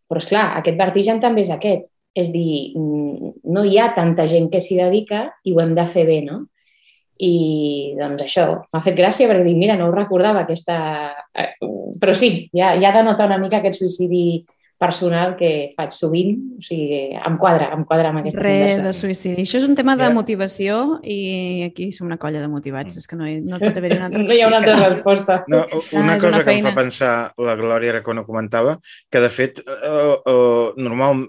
però 0.09 0.21
esclar, 0.21 0.47
aquest 0.61 0.79
vertigen 0.81 1.21
també 1.21 1.45
és 1.45 1.53
aquest. 1.53 1.89
És 2.15 2.31
dir, 2.33 2.75
mm, 2.77 3.33
no 3.55 3.65
hi 3.65 3.79
ha 3.79 3.93
tanta 3.95 4.27
gent 4.27 4.49
que 4.53 4.61
s'hi 4.61 4.79
dedica 4.79 5.27
i 5.45 5.55
ho 5.55 5.61
hem 5.63 5.75
de 5.77 5.87
fer 5.87 6.07
bé, 6.09 6.21
no? 6.25 6.47
I 7.19 7.95
doncs 7.99 8.23
això 8.23 8.47
m'ha 8.73 8.83
fet 8.85 8.97
gràcia 8.99 9.27
perquè 9.27 9.45
dic, 9.47 9.59
mira, 9.59 9.77
no 9.77 9.89
ho 9.89 9.95
recordava 9.95 10.45
aquesta... 10.47 10.79
Eh, 11.35 11.51
però 11.99 12.15
sí, 12.15 12.49
ja, 12.55 12.77
ja 12.79 12.93
denota 12.95 13.27
una 13.27 13.41
mica 13.43 13.59
aquest 13.59 13.81
suïcidi 13.81 14.45
personal 14.79 15.35
que 15.37 15.73
faig 15.77 15.91
sovint, 15.93 16.37
o 16.59 16.63
sigui, 16.63 17.01
em 17.19 17.37
quadra, 17.41 17.73
em 17.75 17.83
quadra 17.85 18.13
amb 18.13 18.21
aquesta 18.23 18.41
Re 18.41 18.55
conversa. 18.55 18.85
de 18.87 18.93
suïcidi. 18.95 19.43
Això 19.43 19.59
és 19.59 19.67
un 19.67 19.75
tema 19.79 19.97
de 19.99 20.09
motivació 20.15 21.01
i 21.03 21.65
aquí 21.67 21.91
som 21.95 22.07
una 22.07 22.17
colla 22.17 22.41
de 22.41 22.49
motivats, 22.49 22.97
és 22.97 23.07
que 23.11 23.19
no, 23.19 23.27
hi, 23.27 23.41
no 23.43 23.59
pot 23.59 23.77
haver 23.77 23.97
una 23.97 24.07
altra 24.09 24.23
No 24.23 24.37
hi 24.37 24.41
ha 24.43 24.49
una 24.51 24.61
altra 24.63 24.77
resposta. 24.95 25.41
No, 25.51 25.65
una 25.99 26.17
és 26.17 26.23
cosa 26.23 26.37
una 26.37 26.45
que 26.47 26.57
em 26.57 26.63
fa 26.69 26.75
pensar 26.79 27.13
la 27.43 27.57
Glòria 27.59 27.97
era 27.97 28.03
quan 28.07 28.23
ho 28.23 28.27
comentava, 28.27 28.79
que 29.11 29.23
de 29.25 29.33
fet, 29.35 29.59
eh, 29.67 30.15
eh, 30.15 30.73
normal, 30.79 31.27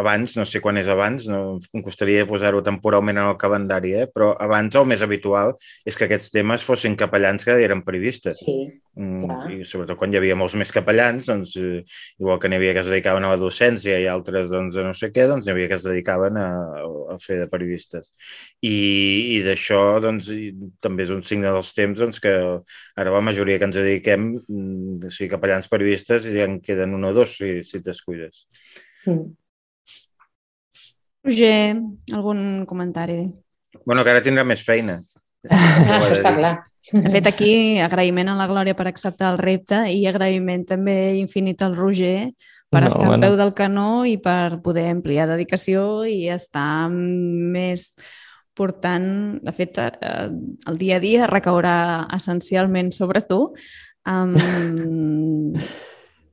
abans, 0.00 0.36
no 0.40 0.46
sé 0.48 0.62
quan 0.64 0.80
és 0.80 0.88
abans, 0.88 1.28
no, 1.28 1.58
em 1.76 1.84
costaria 1.84 2.26
posar-ho 2.28 2.62
temporalment 2.64 3.20
en 3.20 3.30
el 3.34 3.38
calendari, 3.40 3.94
eh? 4.00 4.06
però 4.08 4.32
abans 4.40 4.76
el 4.80 4.88
més 4.88 5.04
habitual 5.04 5.54
és 5.84 5.96
que 5.96 6.08
aquests 6.08 6.32
temes 6.32 6.64
fossin 6.64 6.96
capellans 6.96 7.44
que 7.44 7.58
eren 7.60 7.84
periodistes. 7.84 8.40
Sí, 8.46 8.62
Mm, 9.00 9.24
clar. 9.24 9.44
I 9.54 9.64
sobretot 9.64 9.96
quan 9.96 10.12
hi 10.12 10.18
havia 10.18 10.34
molts 10.36 10.56
més 10.60 10.72
capellans, 10.74 11.28
doncs, 11.30 11.54
eh, 11.56 11.80
igual 12.20 12.29
que 12.38 12.50
n'hi 12.50 12.58
havia 12.58 12.74
que 12.76 12.82
es 12.84 12.90
dedicaven 12.90 13.24
a 13.26 13.32
la 13.32 13.40
docència 13.40 13.96
i 13.98 14.06
altres 14.10 14.50
doncs, 14.52 14.76
a 14.76 14.84
no 14.86 14.92
sé 14.96 15.10
què, 15.14 15.26
doncs 15.30 15.46
n'hi 15.46 15.54
havia 15.54 15.70
que 15.72 15.78
es 15.78 15.86
dedicaven 15.88 16.38
a, 16.40 16.46
a 17.14 17.16
fer 17.22 17.40
de 17.40 17.48
periodistes. 17.50 18.12
I, 18.62 18.76
i 19.34 19.40
d'això 19.46 19.80
doncs, 20.04 20.30
també 20.84 21.06
és 21.06 21.12
un 21.14 21.24
signe 21.26 21.50
dels 21.50 21.72
temps 21.76 22.04
doncs, 22.04 22.22
que 22.22 22.34
ara 23.00 23.16
la 23.16 23.24
majoria 23.24 23.58
que 23.58 23.70
ens 23.70 23.80
dediquem, 23.80 24.30
mm, 24.44 25.02
o 25.08 25.12
sigui, 25.12 25.32
capellans 25.34 25.70
periodistes, 25.72 26.30
i 26.30 26.38
ja 26.38 26.48
en 26.48 26.60
queden 26.64 26.96
un 26.98 27.10
o 27.10 27.12
dos 27.16 27.36
si, 27.40 27.52
si 27.66 27.78
et 27.80 27.86
descuides. 27.90 28.46
Mm. 29.08 29.30
Roger, 31.26 31.76
algun 32.16 32.66
comentari? 32.66 33.22
bueno, 33.84 34.04
que 34.04 34.10
ara 34.12 34.22
tindrà 34.24 34.44
més 34.46 34.62
feina. 34.66 34.98
Ah, 35.48 35.98
això 36.00 36.12
està 36.18 36.34
clar. 36.36 36.54
De 36.90 37.10
fet, 37.12 37.26
aquí 37.28 37.52
agraïment 37.80 38.28
a 38.28 38.36
la 38.36 38.48
Glòria 38.50 38.74
per 38.76 38.88
acceptar 38.90 39.30
el 39.32 39.38
repte 39.40 39.84
i 39.92 40.02
agraïment 40.10 40.66
també 40.68 41.16
infinit 41.20 41.62
al 41.62 41.76
Roger 41.78 42.32
per 42.70 42.82
No, 42.82 42.88
estar 42.88 43.06
bueno. 43.06 43.14
al 43.14 43.20
peu 43.24 43.36
del 43.38 43.52
canó 43.54 44.04
i 44.06 44.16
per 44.22 44.60
poder 44.62 44.88
ampliar 44.90 45.28
dedicació 45.30 46.04
i 46.06 46.28
estar 46.30 46.88
més 46.90 47.90
portant... 48.54 49.40
De 49.42 49.52
fet, 49.56 49.78
eh, 49.80 50.28
el 50.70 50.78
dia 50.80 50.98
a 50.98 51.02
dia 51.02 51.28
recaurà 51.30 52.06
essencialment 52.16 52.92
sobre 52.96 53.22
tu. 53.26 53.40
Um, 54.08 55.54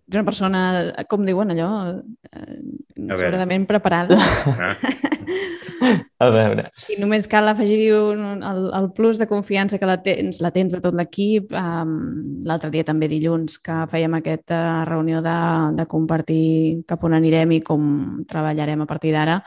ets 0.07 0.15
una 0.15 0.25
persona, 0.27 0.61
com 1.11 1.25
diuen 1.27 1.51
allò, 1.51 1.69
eh, 2.31 2.59
sobradament 3.11 3.67
preparada. 3.69 4.17
Ah, 4.19 4.75
A 6.23 6.29
veure, 6.33 6.67
I 6.89 6.97
només 7.01 7.27
cal 7.29 7.49
afegir 7.51 7.91
un, 7.93 8.41
el, 8.41 8.61
el 8.73 8.89
plus 8.97 9.19
de 9.21 9.27
confiança 9.29 9.77
que 9.77 9.89
la 9.89 9.99
tens, 10.01 10.41
la 10.41 10.51
tens 10.55 10.73
de 10.73 10.81
tot 10.81 10.95
l'equip. 10.97 11.53
Um, 11.53 12.41
L'altre 12.47 12.71
dia 12.73 12.85
també 12.87 13.09
dilluns 13.11 13.59
que 13.61 13.83
fèiem 13.91 14.17
aquesta 14.17 14.83
reunió 14.89 15.21
de, 15.25 15.37
de 15.77 15.85
compartir 15.89 16.83
cap 16.89 17.03
on 17.05 17.17
anirem 17.17 17.57
i 17.57 17.61
com 17.65 17.87
treballarem 18.29 18.81
a 18.81 18.89
partir 18.89 19.13
d'ara, 19.13 19.37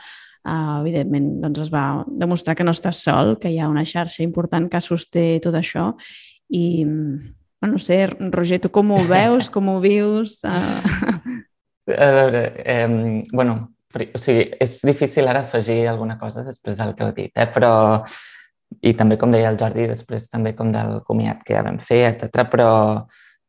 uh, 0.45 0.79
evidentment 0.79 1.33
doncs 1.43 1.65
es 1.67 1.73
va 1.73 1.85
demostrar 2.07 2.55
que 2.55 2.67
no 2.67 2.75
estàs 2.75 3.03
sol, 3.03 3.35
que 3.41 3.51
hi 3.51 3.59
ha 3.59 3.69
una 3.71 3.85
xarxa 3.87 4.23
important 4.23 4.69
que 4.71 4.83
sosté 4.83 5.25
tot 5.43 5.57
això 5.57 5.91
i 6.51 6.85
bueno, 7.61 7.75
no 7.75 7.79
sé, 7.79 8.07
Roger, 8.07 8.57
tu 8.59 8.71
com 8.73 8.89
ho 8.91 9.03
veus, 9.07 9.49
com 9.53 9.69
ho 9.69 9.79
vius? 9.83 10.39
Uh, 10.43 10.81
a 11.91 12.09
veure 12.15 12.41
eh, 12.63 13.23
bueno, 13.31 13.73
o 13.95 14.21
sigui, 14.21 14.45
és 14.61 14.77
difícil 14.85 15.27
ara 15.27 15.43
afegir 15.45 15.85
alguna 15.89 16.17
cosa 16.19 16.43
després 16.45 16.77
del 16.79 16.93
que 16.95 17.05
heu 17.05 17.15
dit, 17.17 17.31
eh? 17.35 17.47
però 17.51 17.71
i 18.79 18.93
també, 18.95 19.17
com 19.19 19.31
deia 19.33 19.49
el 19.51 19.59
Jordi, 19.59 19.89
després 19.89 20.29
també 20.31 20.53
com 20.55 20.71
del 20.71 21.01
comiat 21.07 21.43
que 21.43 21.57
ja 21.57 21.65
vam 21.65 21.77
fer, 21.83 22.05
etc. 22.13 22.45
Però, 22.51 22.71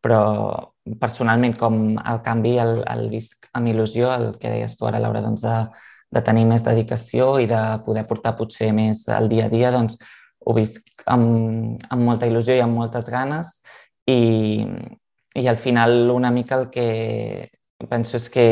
però 0.02 0.22
personalment 1.00 1.54
com 1.60 1.78
el 2.00 2.20
canvi 2.24 2.56
el, 2.58 2.80
el 2.90 3.06
visc 3.12 3.46
amb 3.54 3.70
il·lusió, 3.70 4.10
el 4.16 4.32
que 4.42 4.50
deies 4.50 4.74
tu 4.78 4.88
ara, 4.88 5.00
Laura, 5.02 5.22
doncs 5.22 5.44
de, 5.44 5.60
de 6.12 6.24
tenir 6.26 6.44
més 6.48 6.66
dedicació 6.66 7.36
i 7.40 7.46
de 7.50 7.62
poder 7.86 8.04
portar 8.08 8.34
potser 8.36 8.72
més 8.74 9.06
el 9.14 9.30
dia 9.30 9.46
a 9.46 9.52
dia, 9.52 9.70
doncs 9.74 9.98
ho 10.42 10.54
visc 10.56 11.06
amb, 11.06 11.78
amb 11.88 12.02
molta 12.02 12.26
il·lusió 12.26 12.56
i 12.58 12.64
amb 12.64 12.74
moltes 12.74 13.08
ganes 13.12 13.60
i, 14.10 14.66
i 15.38 15.46
al 15.46 15.56
final 15.56 16.10
una 16.10 16.32
mica 16.34 16.58
el 16.58 16.68
que 16.74 17.48
penso 17.88 18.18
és 18.18 18.28
que 18.30 18.46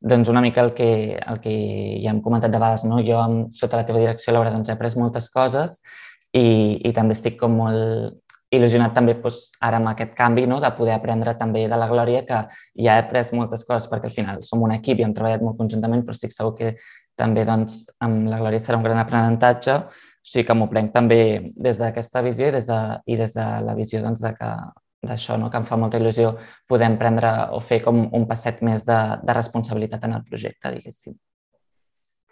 doncs 0.00 0.28
una 0.28 0.42
mica 0.44 0.62
el 0.62 0.74
que, 0.74 1.16
el 1.16 1.40
que 1.40 1.54
ja 2.02 2.12
hem 2.12 2.20
comentat 2.24 2.52
de 2.52 2.60
vegades, 2.60 2.84
no? 2.84 3.00
jo 3.04 3.20
amb, 3.22 3.52
sota 3.56 3.80
la 3.80 3.86
teva 3.88 4.02
direcció, 4.02 4.34
Laura, 4.34 4.52
doncs 4.54 4.68
he 4.68 4.76
après 4.76 4.96
moltes 5.00 5.30
coses 5.32 5.80
i, 6.32 6.80
i 6.84 6.92
també 6.96 7.16
estic 7.16 7.38
com 7.40 7.56
molt 7.56 8.22
il·lusionat 8.54 8.94
també 8.94 9.16
doncs, 9.18 9.50
ara 9.64 9.80
amb 9.80 9.90
aquest 9.90 10.14
canvi 10.18 10.46
no? 10.46 10.60
de 10.62 10.70
poder 10.76 10.94
aprendre 10.94 11.34
també 11.38 11.66
de 11.68 11.78
la 11.78 11.88
Glòria 11.90 12.22
que 12.26 12.42
ja 12.78 12.94
he 12.94 13.02
après 13.02 13.32
moltes 13.34 13.64
coses 13.66 13.88
perquè 13.90 14.10
al 14.10 14.14
final 14.14 14.42
som 14.46 14.62
un 14.62 14.74
equip 14.76 15.00
i 15.00 15.06
hem 15.06 15.14
treballat 15.16 15.42
molt 15.42 15.58
conjuntament 15.58 16.04
però 16.04 16.14
estic 16.14 16.34
segur 16.34 16.54
que 16.58 16.74
també 17.18 17.46
doncs, 17.48 17.84
amb 18.04 18.28
la 18.30 18.38
Glòria 18.42 18.62
serà 18.62 18.78
un 18.78 18.86
gran 18.86 19.00
aprenentatge 19.02 19.78
o 19.80 19.84
sigui 20.26 20.46
que 20.46 20.54
m'ho 20.54 20.68
prenc 20.70 20.92
també 20.94 21.20
des 21.56 21.78
d'aquesta 21.80 22.22
visió 22.22 22.50
i 22.50 22.54
des 22.58 22.66
de, 22.70 22.80
i 23.06 23.18
des 23.18 23.34
de 23.34 23.46
la 23.66 23.74
visió 23.78 24.02
doncs, 24.04 24.22
de 24.22 24.34
que 24.38 24.52
d'això, 25.08 25.38
no? 25.40 25.50
que 25.50 25.60
em 25.60 25.66
fa 25.68 25.78
molta 25.80 26.00
il·lusió 26.00 26.34
podem 26.68 26.98
prendre 27.00 27.30
o 27.56 27.60
fer 27.60 27.80
com 27.84 28.04
un 28.16 28.26
passet 28.28 28.62
més 28.66 28.84
de, 28.86 28.98
de 29.22 29.38
responsabilitat 29.38 30.04
en 30.08 30.18
el 30.18 30.26
projecte, 30.26 30.72
diguéssim. 30.74 31.16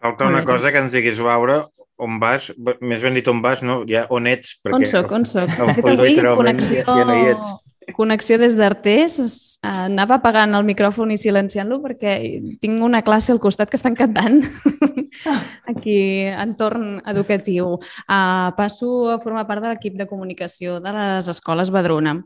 Falta 0.04 0.28
una 0.28 0.43
cosa 0.45 0.73
que 0.73 0.83
ens 0.85 0.93
diguis, 0.93 1.21
Laura, 1.25 1.62
on 2.04 2.19
vas, 2.21 2.50
més 2.83 3.02
ben 3.04 3.14
dit 3.16 3.28
on 3.31 3.40
vas, 3.45 3.62
no? 3.64 3.83
Ja 3.88 4.04
on 4.12 4.26
ets, 4.28 4.59
perquè... 4.61 4.81
on 4.81 4.88
soc, 4.90 5.12
on 5.14 5.25
soc? 5.28 5.54
avui 5.62 6.19
connexió, 6.21 6.83
ja 6.88 7.07
no 7.09 7.16
hi 7.16 7.31
ets. 7.33 7.52
Connexió 7.93 8.38
des 8.38 8.57
d'Artés. 8.57 9.19
eh, 9.21 9.69
Anava 9.69 10.17
apagant 10.17 10.55
el 10.55 10.64
micròfon 10.64 11.12
i 11.12 11.19
silenciant-lo 11.19 11.81
perquè 11.83 12.14
tinc 12.61 12.83
una 12.83 13.03
classe 13.03 13.33
al 13.33 13.41
costat 13.41 13.71
que 13.71 13.76
estan 13.76 13.95
cantant 13.95 14.43
aquí, 15.73 16.26
entorn 16.31 17.00
educatiu. 17.07 17.79
Uh, 18.09 18.50
passo 18.57 19.11
a 19.11 19.21
formar 19.21 19.47
part 19.47 19.62
de 19.62 19.73
l'equip 19.73 19.97
de 19.99 20.09
comunicació 20.11 20.81
de 20.81 20.93
les 20.95 21.29
escoles 21.29 21.71
Badruna. 21.71 22.17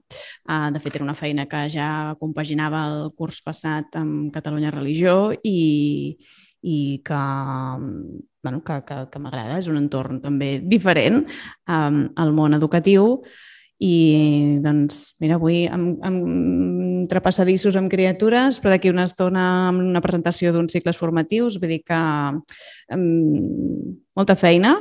Uh, 0.49 0.71
de 0.73 0.81
fet, 0.81 0.97
era 0.97 1.07
una 1.07 1.19
feina 1.19 1.47
que 1.47 1.67
ja 1.73 2.15
compaginava 2.21 2.87
el 2.89 3.13
curs 3.17 3.43
passat 3.43 3.99
amb 3.99 4.33
Catalunya 4.35 4.73
Religió 4.75 5.33
i, 5.43 6.17
i 6.63 6.79
que, 7.05 7.23
bueno, 8.43 8.63
que, 8.65 8.81
que, 8.87 9.03
que 9.13 9.23
m'agrada, 9.23 9.59
és 9.59 9.69
un 9.71 9.79
entorn 9.81 10.23
també 10.25 10.59
diferent 10.65 11.23
um, 11.69 12.03
al 12.17 12.35
món 12.35 12.57
educatiu 12.59 13.19
i 13.79 14.59
doncs, 14.63 15.15
mira, 15.23 15.37
avui 15.39 15.67
amb, 15.71 16.01
amb 16.03 16.25
entre 16.99 17.23
passadissos 17.23 17.77
amb 17.79 17.91
criatures, 17.91 18.59
però 18.59 18.75
d'aquí 18.75 18.91
una 18.91 19.07
estona 19.07 19.45
amb 19.69 19.85
una 19.85 20.03
presentació 20.03 20.53
d'uns 20.53 20.75
cicles 20.75 20.99
formatius, 20.99 21.61
vull 21.63 21.77
dir 21.77 21.85
que 21.87 22.01
um, 22.97 23.95
molta 24.19 24.35
feina, 24.37 24.75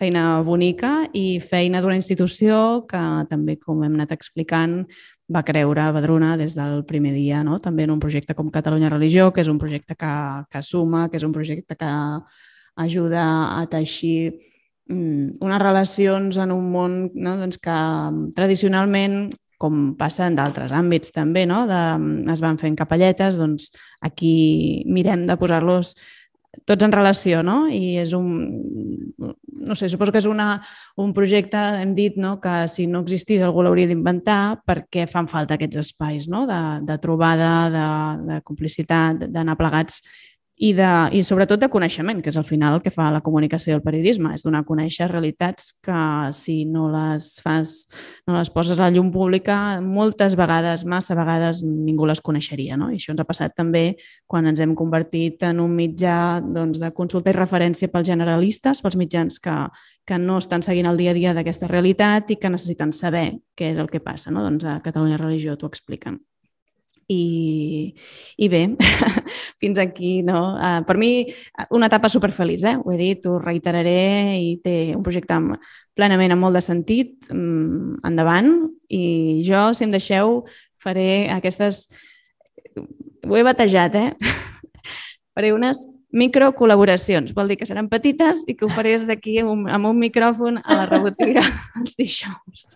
feina 0.00 0.40
bonica 0.42 1.02
i 1.12 1.38
feina 1.44 1.82
d'una 1.82 1.98
institució 1.98 2.86
que 2.88 3.02
també, 3.30 3.58
com 3.60 3.84
hem 3.84 3.98
anat 4.00 4.14
explicant, 4.16 4.80
va 5.32 5.44
creure 5.46 5.90
Badruna 5.94 6.36
des 6.40 6.56
del 6.56 6.82
primer 6.88 7.12
dia, 7.14 7.42
no? 7.44 7.60
també 7.60 7.84
en 7.84 7.92
un 7.94 8.00
projecte 8.00 8.34
com 8.34 8.50
Catalunya 8.50 8.90
Religió, 8.90 9.30
que 9.32 9.44
és 9.44 9.52
un 9.52 9.60
projecte 9.60 9.94
que, 9.94 10.14
que 10.50 10.62
suma, 10.64 11.08
que 11.08 11.20
és 11.20 11.28
un 11.28 11.36
projecte 11.36 11.76
que 11.76 11.92
ajuda 12.82 13.24
a 13.60 13.66
teixir 13.68 14.32
unes 14.92 15.62
relacions 15.62 16.38
en 16.42 16.52
un 16.54 16.70
món 16.72 16.96
no? 17.14 17.36
doncs 17.40 17.60
que 17.62 17.78
tradicionalment 18.36 19.30
com 19.62 19.92
passa 19.98 20.26
en 20.26 20.34
d'altres 20.38 20.72
àmbits 20.74 21.14
també, 21.14 21.44
no? 21.46 21.64
de, 21.70 21.82
es 22.32 22.42
van 22.42 22.58
fent 22.58 22.74
capelletes, 22.78 23.38
doncs 23.38 23.70
aquí 24.02 24.82
mirem 24.90 25.26
de 25.28 25.38
posar-los 25.38 25.94
tots 26.68 26.84
en 26.84 26.92
relació, 26.92 27.40
no? 27.42 27.64
I 27.72 27.96
és 28.02 28.12
un... 28.12 28.26
No 29.62 29.76
sé, 29.78 29.86
suposo 29.88 30.12
que 30.12 30.20
és 30.20 30.26
una, 30.28 30.56
un 31.00 31.12
projecte, 31.16 31.60
hem 31.80 31.94
dit, 31.96 32.18
no?, 32.20 32.34
que 32.42 32.66
si 32.68 32.88
no 32.90 33.04
existís 33.06 33.40
algú 33.44 33.62
l'hauria 33.62 33.88
d'inventar 33.88 34.58
perquè 34.66 35.06
fan 35.08 35.30
falta 35.30 35.56
aquests 35.56 35.80
espais, 35.84 36.26
no?, 36.28 36.42
de, 36.50 36.60
de 36.88 36.98
trobada, 37.00 37.52
de, 37.72 37.86
de 38.26 38.40
complicitat, 38.44 39.24
d'anar 39.32 39.56
plegats 39.60 40.02
i, 40.62 40.70
de, 40.78 40.88
i 41.10 41.24
sobretot 41.26 41.58
de 41.58 41.66
coneixement, 41.72 42.20
que 42.22 42.30
és 42.30 42.36
al 42.38 42.46
final 42.46 42.76
el 42.76 42.82
que 42.84 42.92
fa 42.94 43.08
la 43.10 43.20
comunicació 43.24 43.72
i 43.72 43.74
el 43.74 43.82
periodisme, 43.82 44.30
és 44.36 44.44
donar 44.46 44.60
a 44.62 44.66
conèixer 44.68 45.08
realitats 45.10 45.72
que 45.82 46.02
si 46.38 46.60
no 46.70 46.84
les 46.92 47.32
fas, 47.42 47.72
no 48.30 48.36
les 48.36 48.50
poses 48.54 48.78
a 48.78 48.84
la 48.84 48.92
llum 48.94 49.10
pública, 49.10 49.56
moltes 49.82 50.36
vegades, 50.38 50.86
massa 50.86 51.18
vegades, 51.18 51.64
ningú 51.66 52.06
les 52.06 52.22
coneixeria. 52.22 52.78
No? 52.78 52.92
I 52.92 53.00
això 53.00 53.10
ens 53.10 53.24
ha 53.24 53.26
passat 53.26 53.58
també 53.58 53.96
quan 54.30 54.46
ens 54.46 54.62
hem 54.62 54.76
convertit 54.78 55.42
en 55.50 55.64
un 55.66 55.74
mitjà 55.74 56.16
doncs, 56.38 56.78
de 56.78 56.94
consulta 56.94 57.34
i 57.34 57.38
referència 57.40 57.90
pels 57.90 58.12
generalistes, 58.14 58.86
pels 58.86 59.00
mitjans 59.00 59.42
que, 59.42 59.58
que 60.06 60.22
no 60.22 60.38
estan 60.38 60.62
seguint 60.62 60.86
el 60.86 61.00
dia 61.00 61.10
a 61.10 61.18
dia 61.18 61.34
d'aquesta 61.34 61.66
realitat 61.74 62.30
i 62.30 62.38
que 62.38 62.54
necessiten 62.54 62.94
saber 62.94 63.32
què 63.58 63.74
és 63.74 63.82
el 63.82 63.90
que 63.90 63.98
passa. 63.98 64.30
No? 64.30 64.46
Doncs 64.46 64.70
a 64.70 64.78
Catalunya 64.86 65.18
Religió 65.18 65.58
t'ho 65.58 65.74
expliquen. 65.74 66.22
I, 67.12 67.92
i 68.40 68.48
bé, 68.52 68.62
fins 69.62 69.80
aquí, 69.82 70.14
no? 70.26 70.40
Uh, 70.56 70.80
per 70.88 70.96
mi, 71.00 71.12
una 71.74 71.88
etapa 71.90 72.10
superfeliç, 72.12 72.66
eh? 72.70 72.76
Ho 72.80 72.94
he 72.94 72.98
dit, 73.00 73.26
ho 73.28 73.38
reiteraré 73.42 74.38
i 74.40 74.56
té 74.64 74.76
un 74.96 75.04
projecte 75.06 75.36
amb, 75.36 75.56
plenament 75.98 76.34
amb 76.34 76.46
molt 76.46 76.58
de 76.58 76.64
sentit, 76.64 77.16
um, 77.34 77.94
endavant, 78.08 78.52
i 78.92 79.40
jo, 79.46 79.68
si 79.76 79.86
em 79.86 79.94
deixeu, 79.94 80.42
faré 80.82 81.28
aquestes... 81.32 81.86
Ho 83.28 83.36
he 83.36 83.44
batejat, 83.46 83.98
eh? 84.00 84.08
faré 85.36 85.52
unes 85.54 85.84
microcol·laboracions. 86.12 87.32
Vol 87.36 87.52
dir 87.52 87.58
que 87.60 87.68
seran 87.68 87.88
petites 87.92 88.44
i 88.48 88.56
que 88.56 88.66
ho 88.66 88.72
faré 88.72 88.96
des 88.96 89.06
d'aquí 89.08 89.38
amb, 89.42 89.68
amb 89.72 89.90
un 89.92 90.00
micròfon 90.00 90.60
a 90.62 90.82
la 90.82 90.88
rebotiga 90.88 91.44
els 91.80 91.96
dijous. 91.98 92.66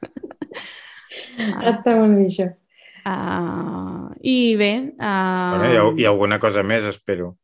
Està 1.36 1.96
molt 1.96 2.16
bé, 2.16 2.28
això. 2.28 2.48
Uh, 3.06 4.10
I 4.26 4.56
bé... 4.58 4.72
Uh, 4.98 5.50
bueno, 5.54 5.66
hi, 5.70 5.76
ha, 5.76 5.82
hi 5.94 6.06
ha 6.06 6.10
alguna 6.10 6.40
cosa 6.42 6.64
més, 6.66 6.86
espero. 6.90 7.36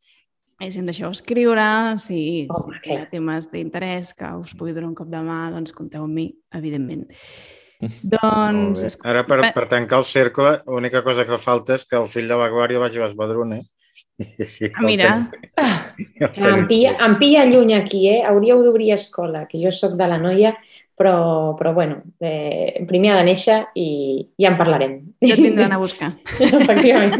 I 0.62 0.71
si 0.71 0.78
em 0.83 0.87
deixeu 0.87 1.11
escriure, 1.11 1.64
si, 2.02 2.49
oh, 2.50 2.64
si 2.83 2.92
hi 2.92 2.99
ha 2.99 3.07
temes 3.11 3.49
d'interès 3.50 4.12
que 4.19 4.31
us 4.38 4.52
pugui 4.59 4.75
donar 4.75 4.90
un 4.90 4.99
cop 4.99 5.11
de 5.11 5.23
mà, 5.23 5.45
doncs 5.54 5.75
compteu 5.75 6.07
amb 6.07 6.19
mi, 6.19 6.28
evidentment. 6.54 7.07
doncs... 8.14 8.99
Ara, 9.07 9.23
per, 9.26 9.40
per 9.54 9.69
tancar 9.71 10.02
el 10.02 10.07
cercle, 10.07 10.57
l'única 10.66 11.02
cosa 11.07 11.26
que 11.28 11.38
falta 11.38 11.78
és 11.78 11.87
que 11.87 11.99
el 11.99 12.11
fill 12.11 12.31
de 12.31 12.38
la 12.38 12.50
Glòria 12.50 12.83
vagi 12.83 13.00
a 13.00 13.07
l'Esbadruna. 13.07 13.62
Ah, 14.23 14.83
mira. 14.85 15.09
Em 15.57 16.66
pilla, 16.71 16.92
em 17.00 17.14
pilla 17.19 17.47
lluny 17.49 17.73
aquí, 17.75 18.04
eh? 18.07 18.21
Hauríeu 18.28 18.61
d'obrir 18.62 18.92
escola, 18.95 19.47
que 19.49 19.59
jo 19.59 19.73
sóc 19.75 19.97
de 19.99 20.07
la 20.07 20.19
noia 20.21 20.52
però, 20.96 21.54
però 21.58 21.72
bueno, 21.72 22.02
eh, 22.20 22.84
primer 22.88 23.12
ha 23.12 23.18
de 23.20 23.26
néixer 23.30 23.58
i 23.78 23.88
ja 24.40 24.52
en 24.52 24.58
parlarem. 24.61 24.99
Ja 25.25 25.34
et 25.37 25.42
vindran 25.42 25.72
a 25.72 25.80
buscar. 25.80 26.12
Efectivament. 26.62 27.16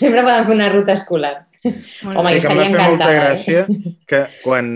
Sempre 0.00 0.24
poden 0.24 0.48
fer 0.48 0.56
una 0.56 0.70
ruta 0.72 0.96
escolar. 0.96 1.34
Molt 1.62 2.16
Home, 2.16 2.36
estaria 2.38 2.68
encantada. 2.70 2.84
Em 2.84 2.96
molta 2.96 3.10
eh? 3.12 3.18
gràcia 3.20 3.64
que 4.08 4.20
quan, 4.42 4.68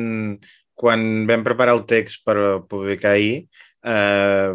quan 0.77 1.07
vam 1.31 1.45
preparar 1.47 1.79
el 1.79 1.87
text 1.89 2.25
per 2.29 2.37
publicar 2.69 3.15
ahir, 3.15 3.47
eh, 3.85 4.51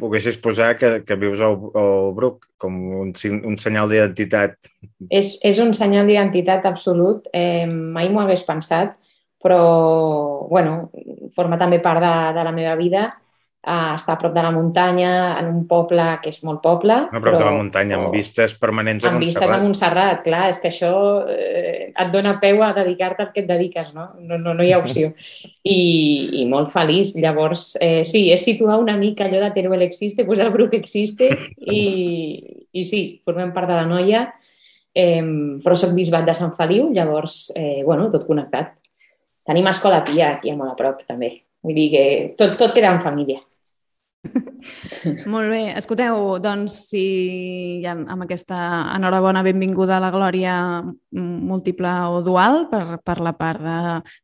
poguessis 0.00 0.38
posar 0.42 0.76
que, 0.78 1.00
que 1.06 1.18
vius 1.18 1.42
al, 1.42 1.58
al 1.74 2.12
Bruc 2.14 2.46
com 2.62 2.76
un, 3.02 3.10
un 3.42 3.58
senyal 3.58 3.90
d'identitat. 3.90 4.58
És, 5.10 5.36
és 5.46 5.58
un 5.62 5.74
senyal 5.76 6.06
d'identitat 6.06 6.70
absolut. 6.70 7.26
Eh, 7.34 7.66
mai 7.66 8.10
m'ho 8.12 8.22
hagués 8.22 8.46
pensat 8.46 8.94
però 9.46 9.62
bueno, 10.50 10.90
forma 11.34 11.58
també 11.60 11.78
part 11.84 12.02
de, 12.02 12.16
de 12.34 12.44
la 12.44 12.56
meva 12.56 12.74
vida. 12.78 13.06
Uh, 13.66 13.96
està 13.96 14.12
a 14.14 14.18
prop 14.20 14.30
de 14.30 14.42
la 14.44 14.52
muntanya, 14.54 15.12
en 15.40 15.48
un 15.50 15.64
poble 15.66 16.04
que 16.22 16.30
és 16.30 16.36
molt 16.46 16.60
poble. 16.62 16.94
A 16.94 17.18
prop 17.18 17.24
però, 17.24 17.40
de 17.40 17.46
la 17.48 17.54
muntanya, 17.56 17.96
amb 17.98 18.12
vistes 18.14 18.52
permanents 18.62 19.02
a 19.02 19.08
amb 19.10 19.18
Montserrat. 19.18 19.42
Amb 19.42 19.48
vistes 19.50 19.54
a 19.56 19.64
Montserrat, 19.64 20.20
clar, 20.22 20.42
és 20.52 20.60
que 20.62 20.70
això 20.70 20.92
eh, 21.34 21.88
et 21.90 22.12
dona 22.12 22.36
peu 22.38 22.62
a 22.62 22.68
dedicar-te 22.76 23.24
al 23.24 23.32
que 23.34 23.42
et 23.42 23.48
dediques, 23.48 23.90
no? 23.96 24.04
No, 24.20 24.38
no, 24.38 24.54
no 24.54 24.62
hi 24.62 24.70
ha 24.70 24.78
opció. 24.78 25.10
I, 25.74 25.80
i 26.44 26.46
molt 26.46 26.70
feliç. 26.70 27.16
Llavors, 27.18 27.72
eh, 27.82 28.04
sí, 28.06 28.28
és 28.30 28.46
situar 28.46 28.78
una 28.78 28.94
mica 29.00 29.26
allò 29.26 29.42
de 29.42 29.50
Teruel 29.58 29.82
existe, 29.88 30.22
pues 30.30 30.38
el 30.46 30.54
grup 30.54 30.78
existe 30.78 31.32
i, 31.80 31.82
i 32.70 32.86
sí, 32.86 33.04
formem 33.26 33.50
part 33.56 33.66
de 33.66 33.80
la 33.80 33.90
noia, 33.90 34.28
eh, 34.94 35.26
però 35.66 35.74
soc 35.74 35.98
bisbat 35.98 36.30
de 36.30 36.38
Sant 36.38 36.54
Feliu, 36.54 36.92
llavors, 36.94 37.48
eh, 37.58 37.82
bueno, 37.82 38.12
tot 38.14 38.30
connectat. 38.30 38.76
Tenim 39.46 39.68
escola 39.70 40.02
tia 40.04 40.32
aquí 40.34 40.50
a 40.50 40.56
molt 40.58 40.74
a 40.74 40.78
prop, 40.78 41.04
també. 41.06 41.32
Vull 41.62 41.76
dir 41.76 41.90
que 41.92 42.06
tot, 42.38 42.56
tot 42.58 42.74
queda 42.74 42.92
en 42.94 43.02
família. 43.02 43.42
Molt 45.32 45.50
bé. 45.52 45.60
Escolteu, 45.78 46.38
doncs, 46.42 46.78
si 46.90 47.02
ja 47.84 47.94
amb 47.94 48.24
aquesta 48.24 48.58
enhorabona 48.96 49.44
benvinguda 49.46 49.98
a 49.98 50.02
la 50.02 50.10
glòria 50.14 50.56
múltiple 51.12 51.92
o 52.10 52.22
dual 52.26 52.66
per, 52.72 52.98
per 53.06 53.18
la 53.22 53.36
part 53.38 53.62
de 53.62 53.76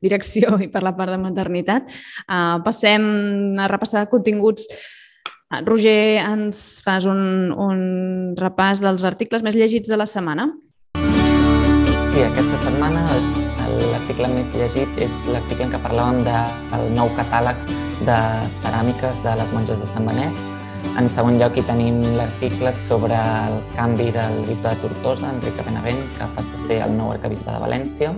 direcció 0.03 0.57
i 0.63 0.71
per 0.73 0.83
la 0.83 0.95
part 0.99 1.15
de 1.15 1.21
maternitat, 1.23 1.87
uh, 2.27 2.59
passem 2.67 3.07
a 3.63 3.71
repassar 3.71 4.09
continguts 4.11 4.67
Roger, 5.67 6.23
ens 6.25 6.81
fas 6.85 7.05
un, 7.05 7.53
un 7.53 7.83
repàs 8.39 8.81
dels 8.81 9.05
articles 9.05 9.45
més 9.45 9.59
llegits 9.59 9.91
de 9.91 10.01
la 10.01 10.09
setmana? 10.09 10.49
Sí, 10.97 12.25
aquesta 12.25 12.65
setmana 12.65 13.05
l'article 14.13 14.35
més 14.37 14.49
llegit 14.53 14.99
és 15.01 15.13
l'article 15.33 15.65
en 15.65 15.71
què 15.73 15.79
parlàvem 15.81 16.19
del 16.27 16.91
nou 16.93 17.09
catàleg 17.17 17.57
de 18.05 18.17
ceràmiques 18.59 19.23
de 19.25 19.33
les 19.41 19.53
monges 19.55 19.79
de 19.81 19.87
Sant 19.89 20.05
Benet. 20.05 20.37
En 21.01 21.09
segon 21.15 21.39
lloc 21.41 21.57
hi 21.57 21.65
tenim 21.65 22.03
l'article 22.19 22.75
sobre 22.77 23.17
el 23.17 23.57
canvi 23.73 24.11
del 24.13 24.43
bisbe 24.45 24.69
de 24.69 24.83
Tortosa, 24.83 25.31
Enric 25.33 25.57
Benavent, 25.65 26.03
que 26.19 26.29
passa 26.37 26.59
a 26.59 26.67
ser 26.67 26.79
el 26.85 26.93
nou 26.99 27.15
arcabisbe 27.15 27.55
de 27.55 27.63
València. 27.63 28.13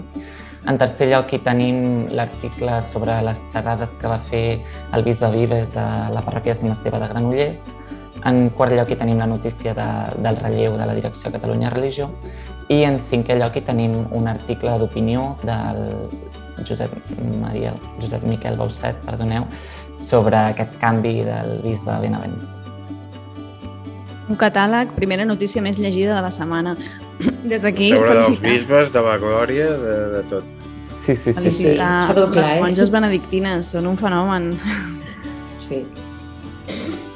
En 0.66 0.80
tercer 0.83 1.12
lloc 1.12 1.30
hi 1.30 1.38
tenim 1.46 2.09
l'article 2.11 2.80
sobre 2.83 3.20
les 3.22 3.44
xerrades 3.52 3.94
que 4.00 4.11
va 4.11 4.18
fer 4.18 4.44
el 4.96 5.07
bisbe 5.07 5.30
Vives 5.30 5.76
a 5.78 6.09
la 6.11 6.24
parròquia 6.26 6.57
de 6.57 6.64
Sant 6.64 6.74
Esteve 6.74 6.98
de 6.98 7.12
Granollers. 7.12 7.68
En 8.26 8.48
quart 8.57 8.74
lloc 8.74 8.90
hi 8.90 8.98
tenim 8.98 9.20
la 9.20 9.30
notícia 9.30 9.76
de, 9.78 9.88
del 10.24 10.42
relleu 10.42 10.74
de 10.80 10.90
la 10.90 10.96
direcció 10.96 11.30
de 11.30 11.38
Catalunya 11.38 11.70
Religió 11.70 12.11
i 12.72 12.81
en 12.88 12.98
cinquè 13.03 13.37
lloc 13.38 13.57
hi 13.59 13.64
tenim 13.66 13.96
un 14.16 14.29
article 14.31 14.79
d'opinió 14.81 15.35
del 15.44 15.81
Josep, 16.64 16.92
Maria, 17.40 17.74
Josep 18.00 18.24
Miquel 18.29 18.57
Bausset, 18.57 18.98
perdoneu, 19.05 19.46
sobre 20.00 20.38
aquest 20.53 20.77
canvi 20.81 21.18
del 21.27 21.59
bisbe 21.64 21.96
Benavent. 22.03 22.38
Un 24.24 24.38
catàleg, 24.40 24.94
primera 24.96 25.27
notícia 25.29 25.61
més 25.61 25.77
llegida 25.77 26.14
de 26.16 26.22
la 26.24 26.31
setmana. 26.33 26.77
Des 27.50 27.64
d'aquí, 27.64 27.90
Sobre 27.92 28.14
dels 28.16 28.40
bisbes, 28.40 28.92
de 28.94 29.03
la 29.05 29.18
glòria, 29.20 29.68
de, 29.83 29.96
de 30.14 30.22
tot. 30.31 30.53
Sí, 31.05 31.12
sí, 31.12 31.35
sí. 31.35 31.35
Felicitar 31.37 32.07
sí, 32.07 32.14
sí. 32.16 32.38
les 32.38 32.55
monges 32.62 32.92
benedictines, 32.94 33.74
són 33.74 33.90
un 33.90 34.00
fenomen. 34.00 34.55
Sí. 35.61 35.83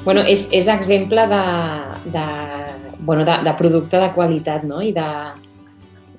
Bueno, 0.05 0.21
és, 0.29 0.45
és 0.53 0.69
exemple 0.69 1.25
de, 1.29 1.41
de 2.13 2.27
bueno, 2.99 3.25
de, 3.25 3.37
de 3.43 3.53
producte 3.57 3.99
de 3.99 4.11
qualitat 4.15 4.65
no? 4.67 4.81
i 4.81 4.91
de, 4.95 5.07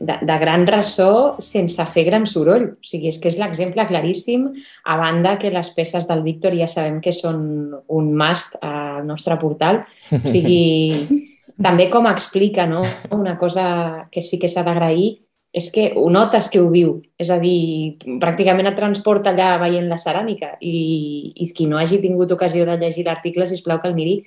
de, 0.01 0.16
de 0.23 0.37
gran 0.40 0.66
ressò 0.66 1.37
sense 1.45 1.85
fer 1.93 2.07
gran 2.09 2.27
soroll. 2.27 2.71
O 2.73 2.87
sigui, 2.87 3.11
és 3.12 3.21
que 3.21 3.31
és 3.31 3.38
l'exemple 3.40 3.87
claríssim, 3.87 4.49
a 4.85 4.97
banda 5.01 5.37
que 5.38 5.53
les 5.53 5.73
peces 5.77 6.09
del 6.09 6.25
Víctor 6.27 6.57
ja 6.59 6.69
sabem 6.71 7.01
que 7.05 7.12
són 7.14 7.43
un 7.87 8.12
must 8.16 8.57
al 8.64 9.05
nostre 9.07 9.37
portal. 9.40 9.85
O 10.16 10.23
sigui, 10.27 11.21
també 11.66 11.90
com 11.93 12.09
explica, 12.11 12.66
no? 12.66 12.83
una 13.14 13.37
cosa 13.38 14.09
que 14.11 14.25
sí 14.25 14.40
que 14.40 14.49
s'ha 14.49 14.64
d'agrair, 14.66 15.19
és 15.53 15.66
que 15.75 15.88
ho 15.99 16.07
notes 16.11 16.49
que 16.49 16.61
ho 16.62 16.69
viu. 16.71 17.01
És 17.19 17.31
a 17.31 17.40
dir, 17.43 17.99
pràcticament 18.23 18.71
et 18.71 18.77
transporta 18.79 19.35
allà 19.35 19.57
veient 19.61 19.88
la 19.90 19.99
ceràmica 19.99 20.55
i, 20.62 21.33
i 21.35 21.49
qui 21.53 21.66
no 21.66 21.79
hagi 21.79 21.99
tingut 22.01 22.33
ocasió 22.33 22.64
de 22.69 22.79
llegir 22.79 23.05
l'article, 23.09 23.49
sisplau 23.51 23.83
que 23.83 23.90
el 23.90 23.99
miri, 23.99 24.21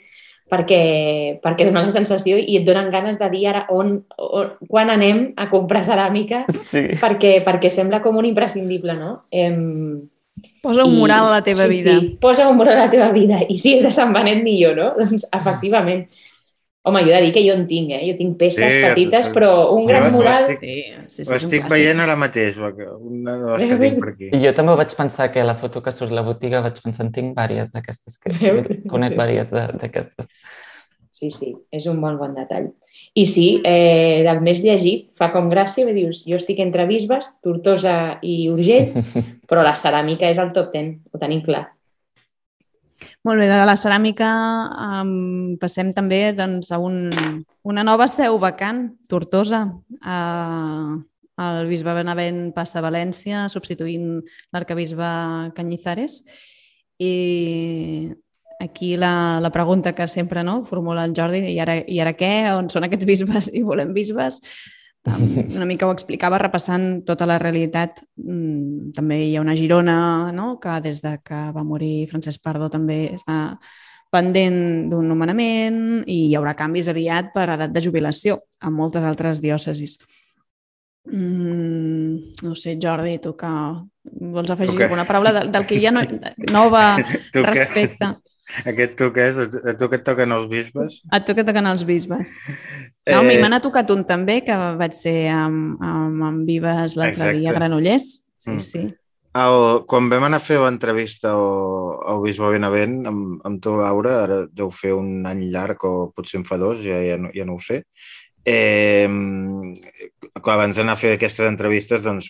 perquè, 0.52 1.40
perquè 1.44 1.68
dona 1.68 1.86
la 1.86 1.94
sensació 1.94 2.38
i 2.38 2.58
et 2.60 2.66
donen 2.68 2.92
ganes 2.94 3.20
de 3.20 3.30
dir 3.32 3.46
ara 3.52 3.64
on, 3.74 3.96
on 4.18 4.52
quan 4.70 4.92
anem 4.94 5.26
a 5.40 5.48
comprar 5.52 5.84
ceràmica 5.88 6.44
sí. 6.72 6.90
perquè, 7.00 7.38
perquè 7.46 7.72
sembla 7.74 8.02
com 8.04 8.20
un 8.20 8.28
imprescindible, 8.30 8.98
no? 9.00 9.14
Em... 9.32 10.10
Posa 10.64 10.84
un 10.88 10.96
mural 10.98 11.28
a 11.28 11.38
la 11.38 11.44
teva 11.46 11.68
sí, 11.68 11.70
vida. 11.70 11.96
Sí, 12.00 12.14
posa 12.22 12.48
un 12.50 12.58
mural 12.58 12.78
a 12.78 12.86
la 12.86 12.92
teva 12.92 13.12
vida. 13.14 13.44
I 13.48 13.56
si 13.60 13.76
és 13.78 13.84
de 13.86 13.92
Sant 13.94 14.12
Benet, 14.16 14.42
millor, 14.44 14.76
no? 14.80 14.88
Doncs, 14.98 15.28
efectivament. 15.36 16.08
Home, 16.84 17.00
jo 17.06 17.14
he 17.14 17.16
de 17.16 17.22
dir 17.24 17.32
que 17.32 17.42
jo 17.46 17.54
en 17.56 17.62
tinc, 17.64 17.94
eh? 17.96 18.02
Jo 18.10 18.14
tinc 18.20 18.34
peces 18.40 18.74
sí, 18.76 18.82
petites, 18.84 19.30
però 19.32 19.52
un 19.72 19.86
gran 19.88 20.10
mural... 20.12 20.44
Estic, 20.44 20.66
sí, 20.66 20.82
sí, 21.08 21.24
sí, 21.24 21.36
estic 21.38 21.70
veient 21.72 22.04
ara 22.04 22.18
mateix, 22.20 22.58
una 22.60 23.38
de 23.40 23.54
les 23.54 23.64
que 23.70 23.78
tinc 23.80 24.02
per 24.02 24.10
aquí. 24.12 24.32
Jo 24.44 24.52
també 24.58 24.76
vaig 24.82 24.96
pensar 24.98 25.30
que 25.32 25.46
la 25.48 25.56
foto 25.56 25.80
que 25.86 25.94
surt 25.96 26.12
a 26.12 26.18
la 26.18 26.26
botiga 26.28 26.60
vaig 26.66 26.82
pensar 26.84 27.06
en 27.08 27.14
tinc 27.16 27.32
diverses 27.38 27.72
d'aquestes, 27.72 28.18
que 28.20 28.36
sí, 28.36 28.52
conec 28.92 29.16
diverses 29.16 29.80
d'aquestes. 29.80 30.28
Sí, 31.16 31.30
sí, 31.32 31.54
és 31.72 31.88
un 31.88 32.02
bon 32.04 32.18
bon 32.20 32.36
detall. 32.36 32.74
I 33.16 33.24
sí, 33.32 33.46
eh, 33.64 34.20
del 34.28 34.42
més 34.44 34.60
llegit, 34.66 35.08
fa 35.16 35.30
com 35.32 35.48
gràcia, 35.48 35.88
dius, 35.96 36.26
jo 36.28 36.36
estic 36.36 36.60
entre 36.66 36.84
Bisbes, 36.90 37.38
Tortosa 37.46 38.18
i 38.28 38.50
Urgell, 38.52 38.92
però 39.48 39.64
la 39.64 39.72
ceràmica 39.80 40.28
és 40.28 40.42
el 40.44 40.52
top 40.52 40.76
10, 40.76 40.98
ho 41.14 41.24
tenim 41.24 41.46
clar. 41.48 41.70
Molt 43.24 43.40
bé, 43.40 43.48
de 43.48 43.62
la 43.66 43.78
ceràmica 43.80 44.30
um, 45.04 45.56
passem 45.62 45.92
també 45.96 46.34
doncs, 46.38 46.72
a 46.74 46.80
un, 46.82 47.08
una 47.64 47.84
nova 47.88 48.08
seu 48.12 48.38
vacant, 48.42 48.86
Tortosa. 49.10 49.64
Uh, 50.02 51.00
el 51.44 51.70
bisbe 51.70 51.94
Benavent 51.98 52.52
passa 52.54 52.80
a 52.80 52.86
València, 52.86 53.48
substituint 53.50 54.20
l'arcabisbe 54.54 55.08
Canyizares. 55.58 56.22
I 57.02 58.12
aquí 58.60 58.96
la, 58.98 59.40
la 59.42 59.52
pregunta 59.52 59.96
que 59.96 60.08
sempre 60.08 60.44
no, 60.44 60.62
formula 60.64 61.06
el 61.06 61.16
Jordi, 61.18 61.42
i 61.52 61.60
ara, 61.60 61.80
i 61.88 62.00
ara 62.00 62.14
què? 62.18 62.34
On 62.54 62.70
són 62.70 62.86
aquests 62.88 63.10
bisbes 63.10 63.50
i 63.54 63.64
volem 63.66 63.94
bisbes? 63.96 64.40
Una 65.04 65.66
mica 65.68 65.88
ho 65.88 65.92
explicava 65.92 66.40
repassant 66.40 67.04
tota 67.08 67.28
la 67.28 67.40
realitat. 67.42 68.00
Mm, 68.24 68.94
també 68.96 69.20
hi 69.26 69.36
ha 69.36 69.44
una 69.44 69.56
Girona 69.56 70.32
no? 70.32 70.58
que 70.64 70.80
des 70.86 71.02
de 71.04 71.18
que 71.26 71.42
va 71.52 71.64
morir 71.68 72.08
Francesc 72.12 72.44
Pardo 72.44 72.70
també 72.72 73.10
està 73.12 73.58
pendent 74.14 74.90
d'un 74.92 75.08
nomenament 75.10 76.04
i 76.06 76.28
hi 76.28 76.36
haurà 76.38 76.54
canvis 76.56 76.88
aviat 76.92 77.34
per 77.34 77.48
edat 77.56 77.72
de 77.74 77.82
jubilació 77.82 78.44
en 78.62 78.76
moltes 78.78 79.04
altres 79.04 79.42
diòcesis. 79.42 79.98
Mm, 81.12 82.40
no 82.46 82.54
sé, 82.56 82.78
Jordi, 82.80 83.18
tu 83.20 83.34
que 83.36 83.50
vols 84.04 84.52
afegir 84.54 84.78
okay. 84.78 84.86
alguna 84.86 85.04
paraula 85.04 85.34
del, 85.36 85.52
del 85.52 85.66
que 85.68 85.82
ja 85.84 85.92
no, 85.92 86.06
nova 86.56 86.96
respecte? 87.34 88.14
Aquest 88.70 88.98
tu 89.00 89.10
què 89.16 89.30
és? 89.32 89.38
A 89.40 89.74
tu 89.80 89.88
que 89.92 90.00
et 90.00 90.06
toquen 90.08 90.36
els 90.36 90.50
bisbes? 90.52 91.00
A 91.16 91.22
tu 91.24 91.36
que 91.38 91.46
toquen 91.48 91.70
els 91.70 91.86
bisbes. 91.88 92.34
No, 93.08 93.14
eh... 93.14 93.16
a 93.20 93.22
mi 93.26 93.38
me 93.40 93.50
n'ha 93.52 93.62
tocat 93.64 93.92
un 93.96 94.04
també, 94.08 94.42
que 94.46 94.58
vaig 94.80 94.98
ser 94.98 95.16
amb, 95.34 95.80
amb, 95.84 96.26
amb 96.30 96.50
Vives 96.50 96.98
l'altre 97.00 97.32
dia 97.40 97.54
a 97.54 97.56
Granollers. 97.58 98.10
Sí, 98.44 98.52
mm. 98.52 98.66
sí. 98.66 98.84
El, 99.34 99.56
quan 99.90 100.12
vam 100.12 100.28
anar 100.28 100.38
a 100.38 100.46
fer 100.46 100.60
l'entrevista 100.62 101.32
al, 101.34 101.96
al 102.12 102.20
bisbe 102.22 102.52
Benavent 102.54 103.00
amb, 103.10 103.40
amb 103.48 103.64
tu, 103.64 103.74
Laura, 103.80 104.20
ara 104.28 104.44
deu 104.54 104.70
fer 104.70 104.92
un 104.94 105.24
any 105.26 105.48
llarg 105.56 105.88
o 105.90 105.94
potser 106.14 106.38
en 106.42 106.46
fa 106.46 106.60
dos, 106.62 106.84
ja, 106.86 107.00
ja, 107.02 107.18
no, 107.18 107.32
ja 107.34 107.48
no 107.50 107.56
ho 107.58 107.64
sé, 107.64 107.80
eh, 108.46 109.10
abans 110.44 110.78
d'anar 110.78 110.94
a 110.94 111.00
fer 111.02 111.16
aquestes 111.16 111.50
entrevistes, 111.50 112.06
doncs, 112.06 112.30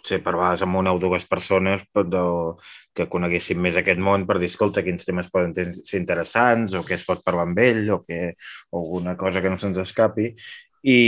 potser 0.00 0.22
parlaves 0.24 0.64
amb 0.64 0.80
una 0.80 0.94
o 0.96 0.98
dues 0.98 1.26
persones 1.28 1.84
de, 1.94 2.24
que 2.96 3.06
coneguessin 3.12 3.60
més 3.60 3.76
aquest 3.76 4.00
món 4.00 4.26
per 4.26 4.38
dir, 4.40 4.48
escolta, 4.50 4.82
quins 4.82 5.06
temes 5.06 5.30
poden 5.30 5.54
ser 5.54 6.00
interessants 6.00 6.74
o 6.74 6.82
què 6.86 6.96
es 6.96 7.06
pot 7.06 7.22
parlar 7.24 7.46
amb 7.46 7.60
ell 7.62 7.84
o, 7.94 8.00
que, 8.02 8.34
o 8.72 8.80
alguna 8.82 9.16
cosa 9.20 9.44
que 9.44 9.52
no 9.52 9.60
se'ns 9.60 9.78
escapi. 9.84 10.32
I, 10.80 10.98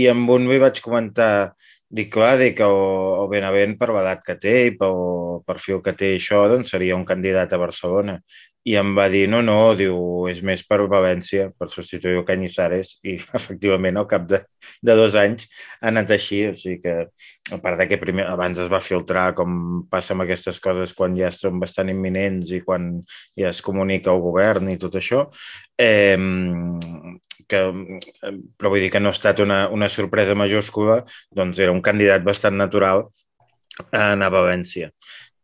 I 0.00 0.06
amb 0.08 0.30
un 0.32 0.48
li 0.48 0.58
vaig 0.60 0.80
comentar, 0.80 1.52
dic, 1.88 2.10
clar, 2.12 2.36
dic, 2.40 2.60
o, 2.60 3.24
o 3.24 3.28
Benavent 3.32 3.76
per 3.80 3.88
l'edat 3.94 4.20
que 4.26 4.36
té 4.40 4.54
i 4.68 4.76
pel 4.76 4.98
perfil 5.48 5.80
que 5.84 5.94
té 5.96 6.12
això, 6.16 6.44
doncs 6.50 6.74
seria 6.74 6.96
un 6.96 7.06
candidat 7.08 7.54
a 7.54 7.60
Barcelona. 7.60 8.18
I 8.68 8.74
em 8.76 8.90
va 8.96 9.06
dir, 9.08 9.22
no, 9.32 9.38
no, 9.40 9.72
diu, 9.78 9.96
és 10.28 10.42
més 10.44 10.60
per 10.68 10.82
València, 10.92 11.46
per 11.56 11.70
substituir 11.72 12.18
el 12.18 12.26
Canyizares, 12.28 12.98
i 13.08 13.14
efectivament 13.38 13.96
al 13.96 14.08
cap 14.10 14.26
de, 14.28 14.42
de 14.84 14.96
dos 14.98 15.16
anys 15.16 15.46
ha 15.80 15.88
anat 15.88 16.12
així, 16.12 16.42
o 16.50 16.56
sigui 16.58 16.82
que, 16.82 16.96
a 17.54 17.60
part 17.62 17.80
de 17.80 17.88
que 17.88 18.00
primer, 18.02 18.26
abans 18.28 18.60
es 18.60 18.68
va 18.68 18.82
filtrar 18.84 19.30
com 19.38 19.86
passa 19.88 20.12
amb 20.12 20.26
aquestes 20.26 20.60
coses 20.60 20.92
quan 20.98 21.16
ja 21.16 21.32
són 21.32 21.62
bastant 21.62 21.88
imminents 21.94 22.52
i 22.52 22.60
quan 22.66 22.90
ja 23.38 23.54
es 23.54 23.62
comunica 23.64 24.12
al 24.12 24.20
govern 24.26 24.68
i 24.68 24.76
tot 24.82 25.00
això, 25.00 25.24
eh, 25.80 26.18
que, 27.50 27.62
però 28.58 28.72
vull 28.72 28.84
dir 28.84 28.90
que 28.94 29.02
no 29.02 29.12
ha 29.12 29.16
estat 29.16 29.40
una, 29.44 29.62
una 29.74 29.88
sorpresa 29.92 30.36
majúscula, 30.38 31.02
doncs 31.34 31.62
era 31.64 31.74
un 31.74 31.82
candidat 31.84 32.26
bastant 32.26 32.58
natural 32.60 33.08
a 33.92 34.12
anar 34.12 34.28
a 34.30 34.36
València. 34.40 34.92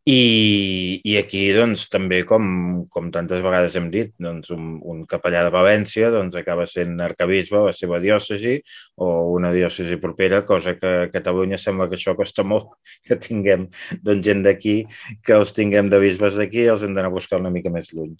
I, 0.04 1.00
i 1.08 1.14
aquí, 1.16 1.46
doncs, 1.56 1.86
també, 1.88 2.18
com, 2.28 2.44
com 2.92 3.06
tantes 3.12 3.40
vegades 3.40 3.72
hem 3.80 3.86
dit, 3.92 4.10
doncs, 4.20 4.50
un, 4.52 4.74
un 4.92 4.98
capellà 5.08 5.46
de 5.46 5.52
València 5.54 6.10
doncs, 6.12 6.36
acaba 6.36 6.66
sent 6.68 6.98
arcabisbe 7.00 7.56
a 7.56 7.62
la 7.70 7.72
seva 7.72 8.02
diòcesi 8.02 8.58
o 9.00 9.08
una 9.32 9.54
diòcesi 9.54 9.96
propera, 10.02 10.42
cosa 10.44 10.74
que 10.76 10.90
a 11.06 11.08
Catalunya 11.14 11.56
sembla 11.62 11.88
que 11.88 11.96
això 11.96 12.12
costa 12.18 12.44
molt, 12.44 12.74
que 13.08 13.16
tinguem 13.16 13.64
doncs, 14.02 14.26
gent 14.28 14.44
d'aquí, 14.44 14.82
que 15.24 15.38
els 15.38 15.56
tinguem 15.56 15.88
de 15.88 16.02
bisbes 16.04 16.36
d'aquí, 16.36 16.68
els 16.68 16.84
hem 16.84 16.92
d'anar 16.92 17.08
a 17.08 17.16
buscar 17.16 17.40
una 17.40 17.54
mica 17.54 17.72
més 17.72 17.88
lluny. 17.96 18.12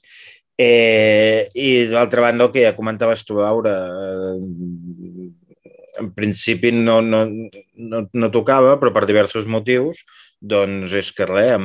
Eh, 0.57 1.49
I 1.55 1.87
d'altra 1.91 2.23
banda, 2.29 2.47
el 2.47 2.53
que 2.55 2.63
ja 2.63 2.77
comentaves 2.77 3.25
tu, 3.27 3.41
Laura, 3.41 3.75
eh, 3.91 5.31
en 5.99 6.13
principi 6.15 6.71
no, 6.75 7.01
no, 7.03 7.25
no, 7.75 8.05
no 8.13 8.31
tocava, 8.35 8.77
però 8.79 8.93
per 8.95 9.05
diversos 9.11 9.47
motius, 9.51 10.05
doncs 10.45 10.93
és 10.99 11.11
que 11.17 11.27
res, 11.29 11.57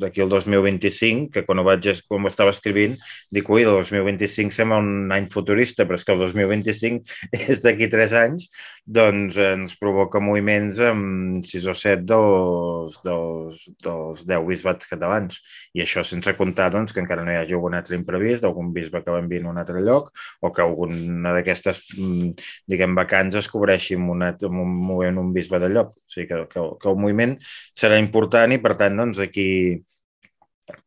d'aquí 0.00 0.20
el 0.20 0.28
2025, 0.28 1.30
que 1.32 1.42
quan 1.46 1.60
ho, 1.60 1.64
vaig, 1.66 1.88
quan 2.08 2.24
ho 2.24 2.30
estava 2.30 2.52
escrivint, 2.52 2.96
dic, 3.32 3.48
ui, 3.50 3.64
el 3.64 3.72
2025 3.80 4.52
sembla 4.54 4.80
un 4.82 5.12
any 5.14 5.28
futurista, 5.32 5.86
però 5.86 5.98
és 5.98 6.04
que 6.04 6.14
el 6.14 6.20
2025 6.20 7.16
és 7.52 7.62
d'aquí 7.64 7.88
tres 7.92 8.12
anys, 8.16 8.48
doncs 8.86 9.38
ens 9.42 9.76
provoca 9.80 10.20
moviments 10.22 10.78
amb 10.84 11.46
6 11.46 11.68
o 11.72 11.76
7 11.76 12.04
dels, 12.06 12.98
dels, 13.06 13.64
dels 13.84 14.22
10 14.28 14.46
bisbats 14.50 14.90
catalans. 14.90 15.40
I 15.76 15.84
això 15.84 16.04
sense 16.06 16.36
comptar 16.38 16.68
doncs, 16.74 16.94
que 16.94 17.02
encara 17.02 17.24
no 17.26 17.32
hi 17.34 17.40
hagi 17.40 17.56
algun 17.56 17.78
altre 17.78 17.98
imprevist, 17.98 18.44
algun 18.44 18.72
bisbe 18.76 19.02
que 19.02 19.14
va 19.14 19.22
enviar 19.24 19.44
en 19.44 19.50
un 19.54 19.62
altre 19.62 19.82
lloc, 19.84 20.12
o 20.44 20.52
que 20.52 20.64
alguna 20.64 21.34
d'aquestes, 21.38 21.82
mm, 21.96 22.48
diguem, 22.68 22.94
vacants 22.98 23.40
es 23.40 23.50
cobreixi 23.50 23.96
amb, 23.98 24.12
una, 24.16 24.32
amb 24.36 24.62
un 24.62 25.16
un 25.16 25.32
bisbe 25.32 25.58
de 25.58 25.70
lloc. 25.72 25.94
O 25.96 26.12
sigui, 26.12 26.28
que, 26.28 26.44
que, 26.52 26.62
que 26.80 26.90
el 26.90 27.00
moviment 27.00 27.36
serà 27.76 28.00
important 28.02 28.52
i, 28.52 28.60
per 28.62 28.74
tant, 28.80 28.98
doncs, 29.02 29.22
d'aquí 29.22 29.48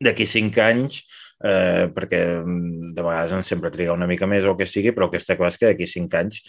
d'aquí 0.04 0.26
cinc 0.28 0.58
anys, 0.60 1.04
eh, 1.44 1.88
perquè 1.96 2.20
mm, 2.44 2.92
de 2.96 3.04
vegades 3.04 3.34
en 3.36 3.46
sempre 3.48 3.72
triga 3.72 3.96
una 3.96 4.08
mica 4.10 4.28
més 4.28 4.46
o 4.46 4.56
que 4.60 4.68
sigui, 4.68 4.92
però 4.96 5.08
el 5.08 5.14
que 5.14 5.22
està 5.22 5.38
clar 5.40 5.52
és 5.54 5.58
que 5.60 5.70
d'aquí 5.70 5.88
cinc 5.88 6.16
anys 6.20 6.42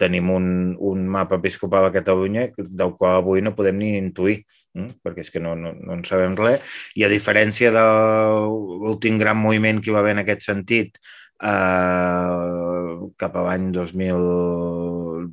tenim 0.00 0.30
un, 0.32 0.46
un 0.90 1.06
mapa 1.12 1.36
episcopal 1.40 1.88
a 1.88 1.92
Catalunya 1.94 2.48
del 2.56 2.94
qual 2.96 3.20
avui 3.20 3.44
no 3.44 3.54
podem 3.56 3.80
ni 3.80 3.92
intuir, 3.98 4.40
eh? 4.78 4.88
perquè 5.04 5.26
és 5.26 5.32
que 5.34 5.44
no, 5.44 5.54
no, 5.58 5.74
no 5.76 5.98
en 5.98 6.04
sabem 6.08 6.36
res. 6.40 6.76
I 6.96 7.04
a 7.04 7.12
diferència 7.12 7.72
de 7.74 7.86
l'últim 8.86 9.20
gran 9.20 9.40
moviment 9.40 9.80
que 9.80 9.92
hi 9.92 9.96
va 9.96 10.04
haver 10.04 10.16
en 10.16 10.24
aquest 10.24 10.48
sentit, 10.48 10.96
eh, 11.44 13.10
cap 13.20 13.36
a 13.36 13.46
l'any 13.48 13.70
2000, 13.76 14.24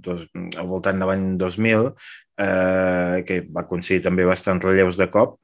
dos, 0.04 0.28
al 0.36 0.70
voltant 0.70 1.02
de 1.02 1.10
l'any 1.10 1.28
2000, 1.42 1.92
eh, 2.44 3.24
que 3.28 3.42
va 3.50 3.66
aconseguir 3.66 4.06
també 4.08 4.28
bastants 4.28 4.66
relleus 4.66 5.00
de 5.00 5.10
cop, 5.14 5.38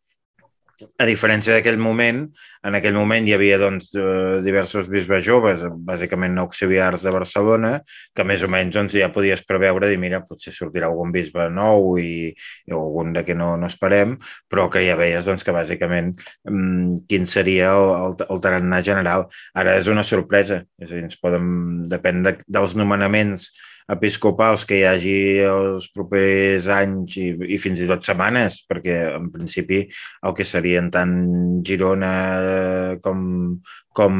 a 0.99 1.05
diferència 1.07 1.55
d'aquell 1.55 1.77
moment, 1.81 2.23
en 2.67 2.77
aquell 2.77 2.95
moment 2.97 3.27
hi 3.27 3.33
havia 3.35 3.57
doncs, 3.61 3.91
eh, 3.99 4.39
diversos 4.45 4.89
bisbes 4.91 5.23
joves, 5.25 5.63
bàsicament 5.87 6.37
auxiliars 6.41 7.05
de 7.05 7.13
Barcelona, 7.13 7.73
que 8.15 8.25
més 8.27 8.43
o 8.43 8.49
menys 8.51 8.75
doncs, 8.75 8.97
ja 8.99 9.11
podies 9.13 9.45
preveure 9.47 9.89
dir, 9.91 9.99
mira, 10.01 10.23
potser 10.27 10.53
sortirà 10.55 10.89
algun 10.89 11.13
bisbe 11.15 11.47
nou 11.53 11.97
i, 12.01 12.31
i 12.33 12.75
algun 12.77 13.13
de 13.17 13.25
que 13.27 13.37
no, 13.37 13.53
no 13.59 13.69
esperem, 13.69 14.17
però 14.49 14.69
que 14.73 14.83
ja 14.85 14.97
veies 14.99 15.29
doncs, 15.29 15.45
que 15.45 15.55
bàsicament 15.55 16.13
mmm, 16.49 17.03
quin 17.09 17.29
seria 17.29 17.73
el, 17.75 17.93
el, 17.99 18.17
el 18.29 18.43
tarannà 18.43 18.81
general. 18.85 19.27
Ara 19.59 19.77
és 19.79 19.91
una 19.91 20.05
sorpresa, 20.07 20.63
és 20.81 20.89
a 20.89 20.97
dir, 20.97 21.05
ens 21.05 21.19
poden, 21.21 21.85
depèn 21.91 22.25
de, 22.25 22.37
dels 22.47 22.75
nomenaments 22.79 23.51
episcopals 23.91 24.63
que 24.69 24.79
hi 24.79 24.85
hagi 24.87 25.17
els 25.47 25.89
propers 25.93 26.69
anys 26.71 27.17
i, 27.19 27.29
i 27.55 27.59
fins 27.61 27.83
i 27.83 27.87
tot 27.89 28.05
setmanes, 28.07 28.61
perquè 28.69 28.97
en 29.17 29.29
principi 29.33 29.83
el 30.23 30.35
que 30.37 30.47
serien 30.47 30.89
tant 30.93 31.15
Girona 31.67 32.13
com, 33.03 33.23
com, 33.93 34.15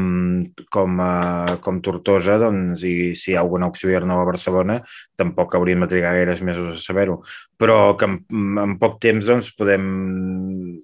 com, 0.70 1.00
uh, 1.02 1.56
com 1.64 1.80
Tortosa, 1.84 2.38
doncs, 2.40 2.84
i 2.86 3.12
si 3.18 3.32
hi 3.32 3.36
ha 3.36 3.42
algun 3.42 3.66
auxiliar 3.66 4.04
nou 4.06 4.22
a 4.22 4.28
Barcelona, 4.28 4.78
tampoc 5.18 5.56
hauríem 5.58 5.84
de 5.84 5.90
trigar 5.90 6.14
gaires 6.16 6.42
mesos 6.46 6.70
a 6.72 6.80
saber-ho. 6.80 7.20
Però 7.60 7.94
que 7.98 8.08
en, 8.08 8.18
en 8.62 8.78
poc 8.80 9.00
temps 9.02 9.28
doncs, 9.30 9.52
podem... 9.58 9.84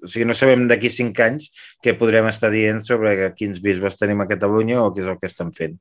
O 0.02 0.10
sigui, 0.10 0.26
no 0.28 0.36
sabem 0.36 0.66
d'aquí 0.70 0.90
cinc 0.92 1.22
anys 1.24 1.50
què 1.84 1.96
podrem 1.98 2.28
estar 2.30 2.50
dient 2.52 2.82
sobre 2.84 3.32
quins 3.38 3.62
bisbes 3.64 3.98
tenim 4.00 4.22
a 4.24 4.28
Catalunya 4.30 4.82
o 4.82 4.90
què 4.94 5.04
és 5.04 5.10
el 5.10 5.18
que 5.20 5.30
estan 5.30 5.54
fent. 5.56 5.78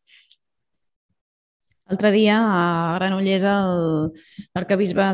L'altre 1.90 2.12
dia 2.14 2.38
a 2.38 2.98
Granollers 3.00 3.46
l'arcabisbe 4.54 5.08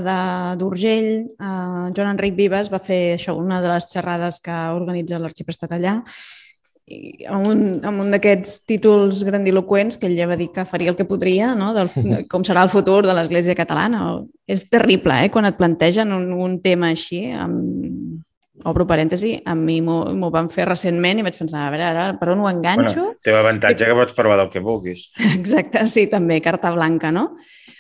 d'Urgell, 0.60 1.12
eh, 1.40 1.86
Joan 1.96 2.10
Enric 2.12 2.36
Vives, 2.36 2.72
va 2.74 2.82
fer 2.84 3.16
això, 3.16 3.38
una 3.40 3.62
de 3.64 3.72
les 3.72 3.88
xerrades 3.94 4.42
que 4.44 4.58
organitza 4.76 5.22
l'arxiprestat 5.22 5.78
allà, 5.78 6.02
i 6.86 7.26
amb 7.32 7.48
un, 7.50 7.62
amb 7.82 8.04
un 8.04 8.12
d'aquests 8.14 8.60
títols 8.70 9.24
grandiloquents 9.26 9.98
que 9.98 10.06
ell 10.06 10.20
ja 10.20 10.28
va 10.30 10.38
dir 10.38 10.52
que 10.54 10.68
faria 10.70 10.92
el 10.92 10.98
que 11.00 11.08
podria, 11.10 11.56
no? 11.58 11.72
Del, 11.74 11.90
com 12.32 12.46
serà 12.46 12.66
el 12.68 12.74
futur 12.74 13.02
de 13.08 13.16
l'Església 13.18 13.58
catalana. 13.58 14.20
És 14.46 14.68
terrible, 14.70 15.18
eh? 15.26 15.32
Quan 15.34 15.50
et 15.50 15.58
plantegen 15.58 16.14
un, 16.14 16.28
un 16.46 16.60
tema 16.62 16.92
així, 16.94 17.24
amb, 17.34 18.15
obro 18.64 18.86
parèntesi, 18.88 19.34
a 19.46 19.54
mi 19.56 19.82
m'ho 19.84 20.30
van 20.32 20.48
fer 20.54 20.66
recentment 20.70 21.20
i 21.20 21.26
vaig 21.26 21.38
pensar, 21.38 21.66
a 21.66 21.74
veure, 21.74 21.90
ara 21.90 22.06
per 22.20 22.32
on 22.32 22.42
ho 22.44 22.50
enganxo? 22.50 23.02
Bueno, 23.02 23.20
té 23.24 23.34
l'avantatge 23.36 23.90
que 23.90 23.98
pots 23.98 24.16
parlar 24.16 24.40
del 24.40 24.50
que 24.54 24.64
vulguis. 24.64 25.10
Exacte, 25.36 25.84
sí, 25.92 26.08
també, 26.12 26.40
carta 26.46 26.72
blanca, 26.76 27.12
no? 27.12 27.28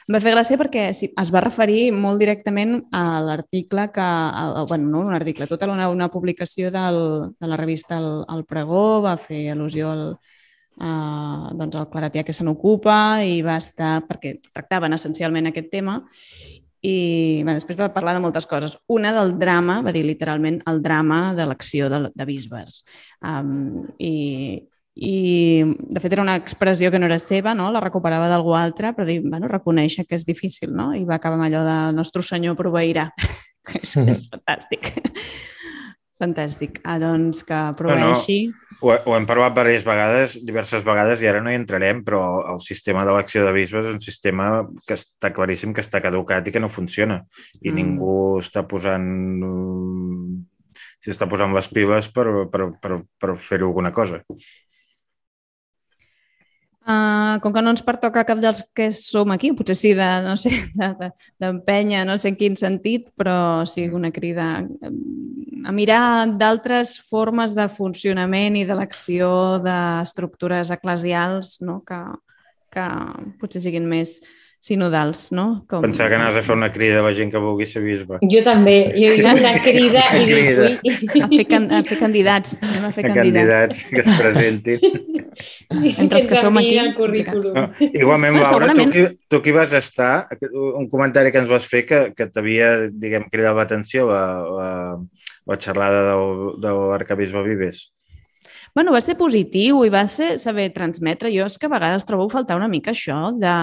Em 0.05 0.13
va 0.13 0.21
fer 0.21 0.35
gràcia 0.35 0.59
perquè 0.61 0.89
sí, 0.93 1.09
es 1.17 1.31
va 1.33 1.41
referir 1.41 1.87
molt 1.95 2.21
directament 2.21 2.75
a 2.93 3.21
l'article 3.25 3.87
que, 3.95 4.05
a, 4.05 4.65
bueno, 4.69 4.91
no 4.91 5.07
un 5.07 5.15
article, 5.17 5.47
tota 5.49 5.71
una, 5.71 5.89
una 5.89 6.11
publicació 6.13 6.69
del, 6.73 7.01
de 7.39 7.49
la 7.49 7.57
revista 7.57 7.97
El, 7.97 8.25
el 8.35 8.45
Pregó, 8.45 9.01
va 9.05 9.17
fer 9.17 9.47
al·lusió 9.55 9.91
al, 9.95 10.07
Uh, 10.75 11.53
doncs 11.55 11.77
el 11.79 11.85
Claratià 11.87 12.25
que 12.27 12.33
se 12.35 12.43
n'ocupa 12.43 13.23
i 13.23 13.37
va 13.39 13.53
estar, 13.61 14.01
perquè 14.09 14.33
tractaven 14.51 14.91
essencialment 14.91 15.47
aquest 15.47 15.69
tema 15.71 15.93
i 16.85 17.41
bé, 17.45 17.55
després 17.55 17.79
va 17.79 17.91
parlar 17.93 18.13
de 18.15 18.21
moltes 18.23 18.45
coses. 18.49 18.75
Una 18.91 19.13
del 19.15 19.35
drama, 19.41 19.79
va 19.85 19.93
dir 19.95 20.03
literalment 20.05 20.61
el 20.69 20.81
drama 20.83 21.33
de 21.37 21.47
l'acció 21.49 21.89
de, 21.89 22.05
de 22.13 22.27
Bisbers. 22.27 22.83
Um, 23.25 23.81
i, 23.97 24.13
I, 24.95 25.15
de 25.65 26.03
fet, 26.03 26.13
era 26.13 26.23
una 26.23 26.37
expressió 26.39 26.91
que 26.91 27.01
no 27.01 27.09
era 27.09 27.19
seva, 27.19 27.55
no? 27.57 27.71
la 27.73 27.83
recuperava 27.83 28.29
d'algú 28.31 28.53
altre, 28.55 28.93
però 28.95 29.07
dir, 29.07 29.21
bueno, 29.25 29.49
reconèixer 29.51 30.05
que 30.05 30.19
és 30.19 30.27
difícil, 30.27 30.71
no? 30.75 30.91
I 30.95 31.03
va 31.09 31.17
acabar 31.17 31.39
amb 31.39 31.49
allò 31.49 31.65
de 31.65 31.79
Nostre 31.97 32.23
Senyor 32.23 32.57
proveirà. 32.59 33.09
és, 33.81 33.97
és 34.05 34.25
fantàstic. 34.31 34.93
Fantàstic. 36.15 36.79
Ah, 36.87 36.95
doncs 37.01 37.43
que 37.43 37.57
proveeixi... 37.75 38.37
No, 38.47 38.55
no. 38.55 38.77
Ho, 38.85 38.91
ho 38.95 39.15
hem 39.17 39.25
parlat 39.27 39.55
diverses 39.57 39.87
vegades, 39.87 40.35
diverses 40.47 40.85
vegades 40.87 41.23
i 41.23 41.27
ara 41.27 41.41
no 41.43 41.51
hi 41.51 41.59
entrarem, 41.59 42.03
però 42.07 42.21
el 42.53 42.61
sistema 42.63 43.03
d'elecció 43.07 43.43
de 43.43 43.51
bisbes 43.55 43.89
és 43.89 43.97
un 43.97 44.03
sistema 44.03 44.49
que 44.87 44.95
està 44.95 45.33
claríssim 45.35 45.75
que 45.75 45.83
està 45.83 45.99
caducat 46.03 46.47
i 46.47 46.55
que 46.55 46.63
no 46.63 46.71
funciona. 46.71 47.21
I 47.59 47.71
mm. 47.71 47.75
ningú 47.75 48.15
està 48.39 48.63
posant 48.63 49.09
s'està 51.03 51.27
posant 51.29 51.53
les 51.55 51.67
piles 51.71 52.07
per, 52.13 52.25
per, 52.51 52.69
per, 52.81 53.01
per 53.19 53.35
fer-ho 53.39 53.69
alguna 53.69 53.91
cosa. 53.95 54.23
Uh, 56.85 57.41
com 57.41 57.49
que 57.49 57.63
no 57.65 57.71
ens 57.73 57.81
pertoca 57.81 58.21
cap 58.29 58.37
dels 58.37 58.59
que 58.77 58.91
som 58.93 59.31
aquí, 59.33 59.49
potser 59.57 59.73
sí 59.73 59.93
de, 59.97 60.09
no 60.21 60.35
sé, 60.37 60.51
d'empenya, 61.41 62.01
de, 62.03 62.09
no 62.11 62.17
sé 62.21 62.29
en 62.29 62.37
quin 62.37 62.57
sentit, 62.61 63.09
però 63.17 63.65
sí 63.65 63.87
una 63.89 64.11
crida 64.13 64.59
a 65.65 65.73
mirar 65.73 66.27
d'altres 66.37 66.95
formes 67.09 67.55
de 67.57 67.67
funcionament 67.73 68.57
i 68.59 68.63
d'elecció 68.67 69.57
d'estructures 69.65 70.71
eclesials 70.75 71.59
no? 71.65 71.81
que, 71.87 72.01
que 72.73 72.87
potser 73.41 73.63
siguin 73.65 73.87
més, 73.89 74.19
sinodals, 74.65 75.29
no? 75.35 75.45
Com... 75.69 75.83
Pensava 75.85 76.09
que 76.09 76.17
anaves 76.17 76.39
a 76.39 76.43
fer 76.45 76.55
una 76.55 76.71
crida 76.73 77.01
a 77.01 77.05
la 77.05 77.11
gent 77.17 77.29
que 77.33 77.41
vulgui 77.41 77.67
ser 77.69 77.83
bisbe. 77.83 78.17
Jo 78.33 78.41
també. 78.45 78.77
Jo 78.95 79.11
he 79.13 79.33
una 79.35 79.51
crida 79.67 80.05
i 80.17 80.23
dic, 80.29 80.87
A 81.21 81.29
fer, 81.29 81.45
can, 81.49 81.67
a 81.69 81.83
fer 81.85 81.99
candidats. 81.99 82.55
Anem 82.61 82.87
a 82.87 82.93
fer 82.95 83.05
a 83.05 83.13
candidats. 83.13 83.83
candidats 83.85 83.85
que 83.91 84.01
es 84.01 84.23
presentin. 84.23 85.13
Entre 85.69 86.21
els 86.21 86.29
que 86.29 86.39
som 86.39 86.57
aquí. 86.59 86.77
El 86.81 86.93
currículum. 86.97 87.57
No, 87.57 87.65
igualment, 87.87 88.37
Laura, 88.39 88.49
segurament... 88.51 88.93
tu, 88.93 89.03
qui, 89.03 89.27
tu 89.31 89.41
qui 89.45 89.55
vas 89.55 89.73
estar, 89.77 90.27
un 90.51 90.89
comentari 90.91 91.33
que 91.33 91.43
ens 91.43 91.51
vas 91.51 91.67
fer 91.69 91.85
que, 91.89 92.01
que 92.17 92.29
t'havia, 92.31 92.87
diguem, 92.91 93.27
cridat 93.33 93.57
l'atenció 93.57 94.07
la, 94.09 94.23
la, 94.45 94.71
la 95.51 95.59
xerrada 95.61 96.01
del, 96.11 96.57
de 96.63 96.73
l'arcabisbe 96.93 97.45
Vives. 97.45 97.85
Bueno, 98.75 98.91
va 98.91 98.99
ser 98.99 99.15
positiu 99.15 99.85
i 99.87 99.93
va 99.93 100.03
ser 100.11 100.35
saber 100.41 100.67
transmetre. 100.75 101.31
Jo 101.31 101.45
és 101.47 101.55
que 101.59 101.69
a 101.69 101.75
vegades 101.75 102.03
trobo 102.07 102.27
faltar 102.31 102.59
una 102.59 102.71
mica 102.71 102.91
això 102.91 103.29
de 103.35 103.55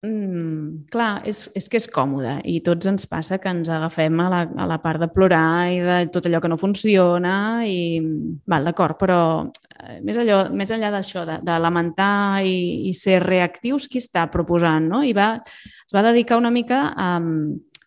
Mm, 0.00 0.86
clar, 0.88 1.20
és, 1.28 1.42
és 1.52 1.66
que 1.68 1.76
és 1.76 1.86
còmode 1.92 2.38
i 2.48 2.62
tots 2.64 2.88
ens 2.88 3.04
passa 3.04 3.36
que 3.36 3.50
ens 3.52 3.68
agafem 3.68 4.22
a 4.24 4.28
la, 4.32 4.38
a 4.64 4.68
la 4.70 4.78
part 4.80 5.02
de 5.02 5.10
plorar 5.12 5.68
i 5.68 5.82
de 5.84 5.96
tot 6.14 6.24
allò 6.24 6.40
que 6.40 6.48
no 6.48 6.56
funciona 6.56 7.34
i 7.68 8.00
val, 8.48 8.64
d'acord, 8.64 8.96
però 8.96 9.18
més, 10.04 10.18
allò, 10.20 10.42
més 10.54 10.70
enllà 10.74 10.90
d'això, 10.94 11.24
de, 11.28 11.38
de 11.46 11.56
lamentar 11.62 12.42
i, 12.46 12.90
i 12.90 12.94
ser 12.96 13.20
reactius, 13.24 13.88
qui 13.90 14.02
està 14.02 14.26
proposant, 14.32 14.86
no? 14.90 15.02
I 15.06 15.14
va, 15.16 15.32
es 15.40 15.96
va 15.96 16.04
dedicar 16.06 16.38
una 16.40 16.52
mica 16.54 16.86
a, 16.94 17.10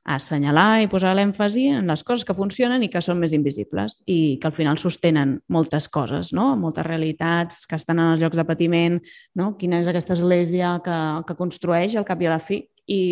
a 0.04 0.18
assenyalar 0.18 0.84
i 0.84 0.90
posar 0.92 1.14
l'èmfasi 1.16 1.68
en 1.78 1.88
les 1.88 2.04
coses 2.04 2.26
que 2.28 2.36
funcionen 2.36 2.84
i 2.84 2.90
que 2.92 3.02
són 3.02 3.22
més 3.22 3.34
invisibles 3.36 4.02
i 4.06 4.38
que 4.42 4.50
al 4.50 4.56
final 4.56 4.80
sostenen 4.80 5.38
moltes 5.54 5.88
coses, 5.88 6.34
no? 6.36 6.54
moltes 6.60 6.86
realitats 6.88 7.64
que 7.70 7.80
estan 7.80 8.02
en 8.02 8.12
els 8.12 8.24
llocs 8.24 8.40
de 8.40 8.48
patiment, 8.48 9.00
no? 9.40 9.54
quina 9.60 9.80
és 9.80 9.88
aquesta 9.88 10.18
església 10.18 10.76
que, 10.84 10.98
que 11.28 11.38
construeix 11.40 11.96
al 11.96 12.08
cap 12.08 12.22
i 12.22 12.28
a 12.28 12.36
la 12.36 12.42
fi 12.44 12.60
i, 12.92 13.04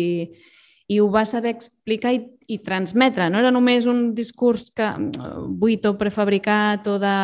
i 0.92 1.00
ho 1.00 1.08
va 1.12 1.24
saber 1.24 1.54
explicar 1.56 2.12
i, 2.12 2.20
i 2.52 2.60
transmetre. 2.60 3.30
No 3.32 3.40
era 3.40 3.54
només 3.54 3.88
un 3.88 4.10
discurs 4.16 4.68
que 4.76 4.90
buit 5.48 5.88
o 5.88 5.96
prefabricat 5.96 6.92
o 6.92 6.98
de 7.00 7.16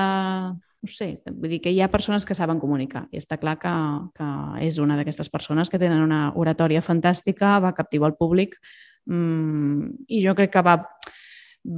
no 0.83 0.91
sé, 0.93 1.09
vull 1.27 1.51
dir 1.51 1.62
que 1.62 1.73
hi 1.75 1.81
ha 1.83 1.91
persones 1.91 2.25
que 2.25 2.37
saben 2.38 2.61
comunicar 2.62 3.09
i 3.11 3.19
està 3.19 3.37
clar 3.41 3.57
que, 3.59 3.73
que 4.14 4.29
és 4.67 4.79
una 4.79 4.97
d'aquestes 4.99 5.31
persones 5.31 5.71
que 5.71 5.81
tenen 5.81 6.05
una 6.05 6.29
oratòria 6.38 6.85
fantàstica, 6.85 7.57
va 7.61 7.75
captivar 7.75 8.12
el 8.12 8.19
públic 8.21 8.61
Mm, 9.09 10.05
I 10.12 10.21
jo 10.21 10.35
crec 10.37 10.53
que 10.53 10.62
va, 10.62 10.77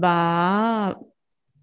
va 0.03 0.17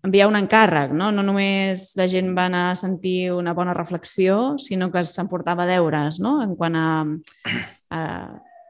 enviar 0.07 0.29
un 0.29 0.39
encàrrec, 0.39 0.93
no? 0.95 1.09
No 1.11 1.25
només 1.27 1.89
la 1.99 2.07
gent 2.07 2.31
va 2.37 2.47
anar 2.47 2.63
a 2.71 2.77
sentir 2.79 3.33
una 3.35 3.53
bona 3.57 3.75
reflexió, 3.75 4.55
sinó 4.63 4.87
que 4.93 5.03
s'emportava 5.03 5.67
deures, 5.67 6.21
no? 6.23 6.37
En 6.43 6.55
quant 6.55 6.77
a, 6.79 6.87
a 7.91 8.01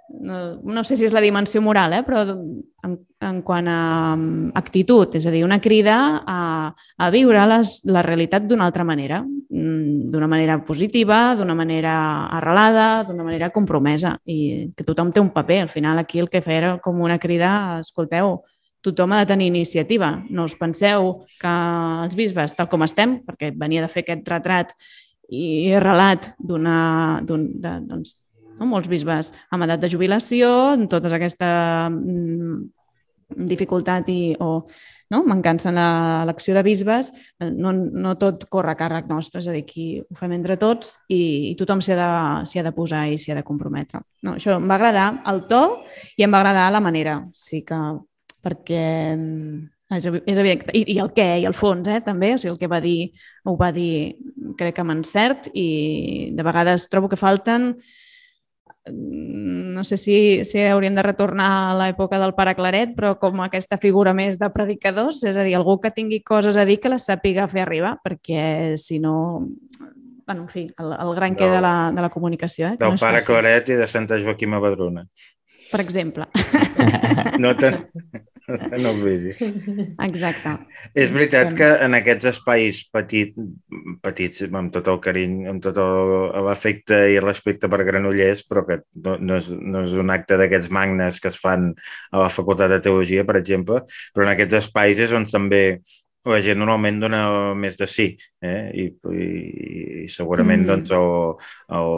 no, 0.09 0.59
no 0.63 0.83
sé 0.83 0.95
si 0.95 1.05
és 1.07 1.13
la 1.15 1.21
dimensió 1.23 1.61
moral, 1.61 1.93
eh? 1.97 2.03
però 2.05 2.23
en, 2.23 2.95
en 3.23 3.39
quant 3.45 3.67
a 3.67 3.79
um, 4.15 4.49
actitud, 4.55 5.15
és 5.19 5.27
a 5.27 5.33
dir, 5.33 5.43
una 5.45 5.59
crida 5.63 5.97
a, 6.25 6.39
a 6.73 7.09
viure 7.13 7.43
les, 7.51 7.77
la 7.89 8.03
realitat 8.05 8.47
d'una 8.47 8.67
altra 8.69 8.85
manera, 8.87 9.21
mm, 9.23 10.09
d'una 10.13 10.29
manera 10.31 10.59
positiva, 10.65 11.35
d'una 11.37 11.55
manera 11.57 11.95
arrelada, 12.37 13.03
d'una 13.07 13.25
manera 13.27 13.51
compromesa, 13.55 14.15
i 14.25 14.69
que 14.75 14.85
tothom 14.87 15.11
té 15.11 15.23
un 15.23 15.33
paper. 15.35 15.63
Al 15.65 15.73
final 15.73 15.99
aquí 15.99 16.21
el 16.23 16.29
que 16.31 16.43
feia 16.45 16.61
era 16.63 16.77
com 16.83 17.01
una 17.03 17.19
crida, 17.19 17.79
escolteu, 17.83 18.39
tothom 18.85 19.13
ha 19.13 19.23
de 19.23 19.31
tenir 19.33 19.49
iniciativa. 19.51 20.13
No 20.29 20.45
us 20.47 20.55
penseu 20.55 21.13
que 21.41 21.57
els 22.05 22.15
bisbes, 22.15 22.55
tal 22.55 22.69
com 22.71 22.85
estem, 22.87 23.19
perquè 23.27 23.51
venia 23.55 23.83
de 23.83 23.91
fer 23.91 24.05
aquest 24.05 24.31
retrat 24.31 24.71
i 25.27 25.75
relat 25.83 26.31
d'una, 26.39 27.19
doncs, 27.27 28.15
no? 28.57 28.69
molts 28.69 28.89
bisbes 28.91 29.33
amb 29.53 29.67
edat 29.67 29.83
de 29.83 29.91
jubilació, 29.91 30.51
amb 30.75 30.89
tota 30.91 31.13
aquesta 31.15 31.49
mm, 31.89 32.59
dificultat 33.47 34.09
i, 34.09 34.35
o 34.39 34.67
no? 35.11 35.21
mancança 35.27 35.69
en 35.69 35.77
l'elecció 35.79 36.55
de 36.55 36.63
bisbes, 36.65 37.11
no, 37.39 37.71
no 37.73 38.15
tot 38.19 38.47
corre 38.51 38.73
a 38.73 38.79
càrrec 38.79 39.07
nostre, 39.11 39.41
és 39.41 39.47
a 39.47 39.55
dir, 39.55 39.63
aquí 39.65 39.87
ho 40.01 40.19
fem 40.19 40.35
entre 40.37 40.57
tots 40.59 40.97
i, 41.07 41.51
i 41.51 41.55
tothom 41.59 41.83
s'hi 41.83 41.95
ha, 41.95 41.99
de, 42.01 42.59
ha 42.59 42.67
de 42.67 42.75
posar 42.75 43.05
i 43.11 43.17
s'hi 43.21 43.33
ha 43.33 43.39
de 43.39 43.45
comprometre. 43.47 44.03
No, 44.23 44.35
això 44.35 44.57
em 44.57 44.67
va 44.67 44.77
agradar 44.79 45.09
el 45.31 45.45
to 45.51 45.63
i 46.17 46.27
em 46.27 46.33
va 46.33 46.43
agradar 46.43 46.69
la 46.75 46.83
manera, 46.83 47.21
sí 47.35 47.63
que 47.67 47.79
perquè 48.43 48.87
mm, 49.15 49.61
és, 49.95 50.07
és 50.07 50.39
evident, 50.39 50.67
i, 50.75 50.83
i 50.95 50.97
el 51.03 51.13
què, 51.15 51.27
i 51.41 51.47
el 51.47 51.55
fons, 51.55 51.87
eh, 51.91 52.01
també, 52.03 52.33
o 52.35 52.41
sigui, 52.41 52.53
el 52.55 52.59
que 52.59 52.71
va 52.71 52.81
dir, 52.83 53.13
ho 53.47 53.55
va 53.59 53.71
dir, 53.75 54.17
crec 54.59 54.75
que 54.75 54.83
amb 54.83 54.97
encert, 54.97 55.47
i 55.55 56.33
de 56.35 56.47
vegades 56.47 56.89
trobo 56.91 57.11
que 57.11 57.19
falten 57.19 57.73
no 58.93 59.83
sé 59.83 59.97
si, 59.97 60.45
si 60.45 60.61
hauríem 60.65 60.95
de 60.97 61.03
retornar 61.05 61.49
a 61.69 61.75
l'època 61.77 62.19
del 62.21 62.33
pare 62.37 62.55
Claret, 62.57 62.95
però 62.97 63.15
com 63.21 63.41
aquesta 63.43 63.79
figura 63.81 64.13
més 64.17 64.39
de 64.41 64.49
predicadors, 64.53 65.23
és 65.27 65.37
a 65.37 65.45
dir, 65.45 65.55
algú 65.57 65.77
que 65.83 65.93
tingui 65.93 66.21
coses 66.25 66.57
a 66.57 66.65
dir 66.65 66.79
que 66.81 66.91
les 66.91 67.05
sàpiga 67.07 67.47
fer 67.51 67.63
arribar, 67.65 67.97
perquè 68.03 68.75
si 68.77 68.99
no... 69.03 69.47
Bueno, 70.27 70.43
en 70.43 70.49
fi, 70.51 70.65
el, 70.67 70.91
el 70.91 71.13
gran 71.15 71.33
no, 71.33 71.39
que 71.39 71.49
de 71.49 71.59
la, 71.63 71.75
de 71.95 72.03
la 72.03 72.09
comunicació. 72.11 72.67
Eh, 72.67 72.79
del 72.79 72.97
no 72.97 72.99
pare 72.99 73.23
Claret 73.23 73.69
i 73.71 73.77
de 73.79 73.87
Santa 73.87 74.17
Joaquima 74.19 74.59
Badruna. 74.59 75.05
Per 75.71 75.79
exemple. 75.83 76.27
no 77.43 77.55
ten... 77.55 77.85
no 78.83 78.91
ho 78.93 78.99
vegi. 79.01 79.33
Exacte. 80.05 80.53
És 80.95 81.11
veritat 81.11 81.51
que 81.57 81.67
en 81.83 81.97
aquests 81.97 82.29
espais 82.31 82.79
petit, 82.95 83.35
petits, 84.05 84.45
amb 84.47 84.71
tot 84.75 84.87
el 84.91 85.01
carinyo, 85.03 85.49
amb 85.51 85.63
tot 85.63 85.79
l'afecte 86.47 87.01
i 87.13 87.19
respecte 87.23 87.69
per 87.71 87.83
Granollers, 87.87 88.45
però 88.47 88.63
que 88.67 88.79
no, 89.03 89.17
no, 89.19 89.41
és, 89.41 89.51
no 89.51 89.83
és 89.83 89.95
un 89.99 90.13
acte 90.15 90.39
d'aquests 90.39 90.71
magnes 90.73 91.19
que 91.23 91.31
es 91.31 91.39
fan 91.41 91.73
a 92.11 92.23
la 92.23 92.31
Facultat 92.33 92.71
de 92.71 92.81
Teologia, 92.87 93.27
per 93.27 93.39
exemple, 93.41 93.83
però 94.15 94.27
en 94.27 94.35
aquests 94.35 94.61
espais 94.63 95.03
és 95.03 95.15
on 95.17 95.27
també 95.27 95.63
la 96.27 96.39
gent 96.43 96.59
normalment 96.59 96.99
dona 97.01 97.21
més 97.57 97.77
de 97.79 97.87
sí 97.89 98.07
eh? 98.41 98.71
I, 98.73 98.85
i, 99.13 99.27
i 100.03 100.07
segurament 100.11 100.63
mm. 100.63 100.67
doncs, 100.69 100.91
el, 100.95 101.07
el, 101.77 101.89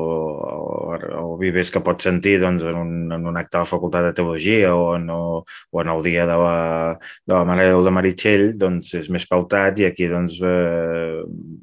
el, 0.95 1.05
el 1.21 1.33
vivés 1.41 1.71
que 1.73 1.81
pot 1.85 2.01
sentir 2.03 2.37
doncs, 2.43 2.63
en, 2.67 2.77
un, 2.79 2.93
en 3.15 3.27
un 3.31 3.39
acte 3.39 3.57
de 3.57 3.63
la 3.63 3.69
facultat 3.69 4.07
de 4.07 4.13
teologia 4.19 4.75
o 4.75 4.93
en, 4.97 5.09
o, 5.13 5.41
o 5.43 5.83
en 5.83 5.91
el 5.95 6.03
dia 6.05 6.27
de 6.29 6.37
la, 6.43 6.55
de 7.25 7.35
la 7.35 7.43
Mare 7.49 7.67
Déu 7.69 7.83
de 7.85 7.95
Meritxell 7.95 8.47
doncs, 8.61 8.93
és 9.01 9.11
més 9.13 9.27
pautat 9.29 9.81
i 9.81 9.89
aquí 9.89 10.09
doncs, 10.11 10.39
eh, 10.45 11.19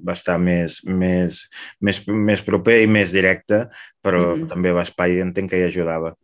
va 0.07 0.17
estar 0.17 0.39
més, 0.43 0.83
més, 0.87 1.43
més, 1.81 2.05
més 2.07 2.45
proper 2.47 2.83
i 2.85 2.91
més 2.91 3.15
directe, 3.15 3.67
però 4.05 4.23
mm. 4.35 4.53
també 4.53 4.75
l'espai 4.77 5.21
entenc 5.25 5.53
que 5.53 5.63
hi 5.63 5.69
ajudava 5.71 6.17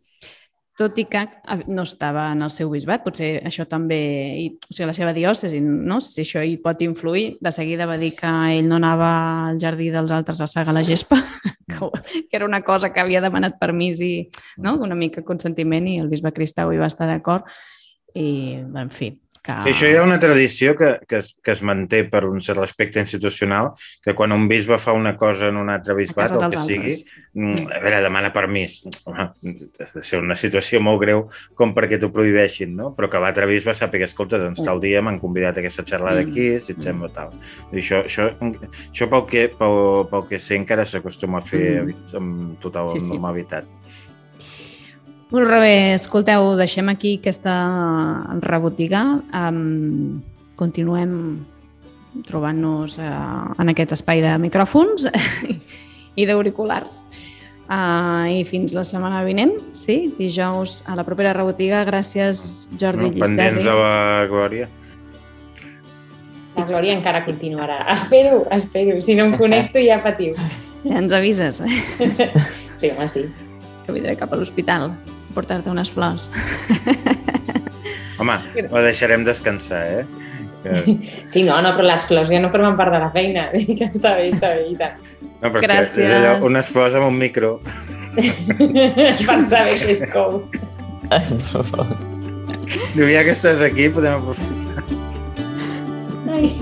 tot 0.77 0.97
i 0.97 1.05
que 1.05 1.21
no 1.67 1.83
estava 1.85 2.25
en 2.33 2.41
el 2.41 2.51
seu 2.53 2.71
bisbat, 2.71 3.03
potser 3.05 3.35
això 3.45 3.65
també, 3.69 3.99
i, 4.41 4.47
o 4.57 4.73
sigui, 4.73 4.87
la 4.89 4.95
seva 4.97 5.13
diòcesi, 5.13 5.59
no 5.61 5.99
si 6.01 6.23
això 6.23 6.41
hi 6.41 6.55
pot 6.61 6.81
influir, 6.81 7.37
de 7.43 7.51
seguida 7.53 7.87
va 7.89 7.99
dir 8.01 8.13
que 8.17 8.31
ell 8.55 8.69
no 8.69 8.79
anava 8.81 9.09
al 9.49 9.61
jardí 9.61 9.91
dels 9.93 10.13
altres 10.15 10.41
a 10.41 10.49
segar 10.49 10.73
la 10.73 10.85
gespa, 10.85 11.19
que 11.69 12.31
era 12.31 12.45
una 12.45 12.63
cosa 12.65 12.89
que 12.93 13.03
havia 13.03 13.21
demanat 13.21 13.59
permís 13.61 14.01
i 14.01 14.13
no? 14.57 14.79
una 14.81 14.97
mica 14.97 15.21
consentiment 15.25 15.87
i 15.87 15.99
el 16.01 16.09
bisbe 16.09 16.33
Cristau 16.33 16.73
hi 16.73 16.81
va 16.81 16.89
estar 16.89 17.09
d'acord 17.09 17.45
i, 18.13 18.57
en 18.61 18.89
fi, 18.93 19.13
que... 19.43 19.55
Sí, 19.65 19.73
això 19.73 19.89
hi 19.89 19.97
ha 19.99 20.03
una 20.05 20.19
tradició 20.23 20.73
que, 20.79 20.93
que, 21.07 21.19
es, 21.19 21.33
que 21.43 21.51
es 21.51 21.61
manté 21.67 22.03
per 22.09 22.23
un 22.29 22.41
cert 22.41 22.61
respecte 22.61 23.01
institucional, 23.03 23.73
que 24.03 24.15
quan 24.15 24.31
un 24.31 24.47
bisbe 24.47 24.77
fa 24.79 24.95
una 24.95 25.15
cosa 25.19 25.49
en 25.51 25.59
un 25.59 25.71
altre 25.73 25.95
bisbat, 25.97 26.35
o 26.37 26.49
que 26.49 26.63
sigui, 26.63 26.95
mm, 27.33 27.67
a 27.75 27.81
veure, 27.83 28.01
demana 28.05 28.31
permís. 28.35 28.79
Home, 29.09 29.27
ha 29.27 29.89
de 29.91 30.03
ser 30.05 30.21
una 30.23 30.37
situació 30.39 30.79
molt 30.83 31.01
greu 31.03 31.25
com 31.59 31.75
perquè 31.75 31.99
t'ho 31.99 32.11
prohibeixin, 32.15 32.75
no? 32.79 32.93
Però 32.95 33.11
que 33.11 33.21
l'altre 33.23 33.49
bisbe 33.51 33.75
sàpiga, 33.75 34.07
escolta, 34.07 34.39
doncs 34.41 34.63
tal 34.63 34.81
dia 34.83 35.03
m'han 35.03 35.19
convidat 35.21 35.59
a 35.59 35.63
aquesta 35.65 35.85
xerrada 35.91 36.23
mm. 36.23 36.31
aquí, 36.31 36.47
si 36.63 36.77
et 36.77 36.87
sembla 36.87 37.11
tal. 37.13 37.35
I 37.73 37.81
això, 37.83 38.03
això, 38.07 38.31
això 38.87 39.11
pel, 39.11 39.27
que, 39.29 39.47
pel, 39.59 39.79
pel 40.11 40.27
que 40.31 40.39
sé 40.39 40.55
encara 40.59 40.87
s'acostuma 40.87 41.43
a 41.43 41.45
fer 41.45 41.65
mm. 41.83 42.13
amb 42.19 42.59
total 42.63 42.87
sí, 42.95 43.03
sí. 43.03 43.17
normalitat. 43.17 43.67
Bueno, 45.33 45.47
rebé, 45.49 45.95
escolteu, 45.97 46.51
deixem 46.53 46.91
aquí 46.91 47.15
aquesta 47.17 47.55
rebotiga. 48.37 48.99
Um, 49.33 50.19
continuem 50.53 51.39
trobant-nos 52.27 52.99
eh, 53.01 53.07
en 53.57 53.71
aquest 53.71 53.95
espai 53.95 54.19
de 54.21 54.35
micròfons 54.37 55.07
i 56.21 56.27
d'auriculars. 56.29 56.99
Uh, 57.65 58.29
I 58.29 58.43
fins 58.45 58.75
la 58.77 58.83
setmana 58.85 59.23
vinent, 59.25 59.55
sí, 59.73 60.13
dijous 60.19 60.83
a 60.85 60.93
la 60.99 61.05
propera 61.07 61.31
rebotiga. 61.33 61.81
Gràcies, 61.89 62.67
Jordi 62.77 63.09
no. 63.09 63.23
Pendents 63.25 63.65
de 63.65 63.73
la 63.79 64.27
Glòria. 64.29 64.69
La 66.59 66.67
Glòria 66.69 66.93
encara 66.99 67.23
continuarà. 67.25 67.79
Espero, 67.95 68.43
espero. 68.53 69.01
Si 69.01 69.17
no 69.17 69.25
em 69.31 69.33
connecto 69.41 69.81
ja 69.81 69.97
patiu. 70.05 70.37
Ja 70.85 71.01
ens 71.01 71.17
avises. 71.17 71.63
Sí, 72.83 72.89
home, 72.91 73.05
sí. 73.07 73.21
Que 73.87 73.93
vindré 73.95 74.17
cap 74.19 74.33
a 74.35 74.35
l'hospital 74.35 74.89
portar-te 75.35 75.71
unes 75.71 75.91
flors. 75.93 76.29
Home, 78.21 78.37
ho 78.69 78.83
deixarem 78.85 79.25
descansar, 79.27 79.83
eh? 79.99 80.05
Que... 80.63 80.97
Sí, 81.31 81.43
no, 81.43 81.57
no, 81.61 81.73
però 81.75 81.87
les 81.89 82.05
flors 82.07 82.31
ja 82.31 82.39
no 82.41 82.51
formen 82.53 82.77
part 82.79 82.93
de 82.93 83.01
la 83.03 83.09
feina. 83.15 83.49
Que 83.79 83.89
està 83.89 84.15
bé, 84.19 84.29
està 84.31 84.53
bé, 84.55 84.69
i 84.71 84.77
tant. 84.79 84.99
No, 85.41 85.49
però 85.49 85.63
Gràcies. 85.65 85.97
és 85.97 86.07
que 86.07 86.19
allò, 86.21 86.37
unes 86.47 86.69
flors 86.71 86.95
amb 86.99 87.09
un 87.09 87.19
micro. 87.19 87.57
per 88.13 89.39
saber 89.43 89.75
què 89.81 89.91
és 89.91 90.05
com. 90.13 90.43
Ai, 91.09 91.23
per 91.27 91.65
favor. 91.73 91.95
Diu, 92.93 93.09
ja 93.09 93.25
que 93.27 93.33
estàs 93.35 93.59
aquí, 93.65 93.89
podem 93.91 94.21
aprofitar. 94.21 94.85
Ai, 96.33 96.53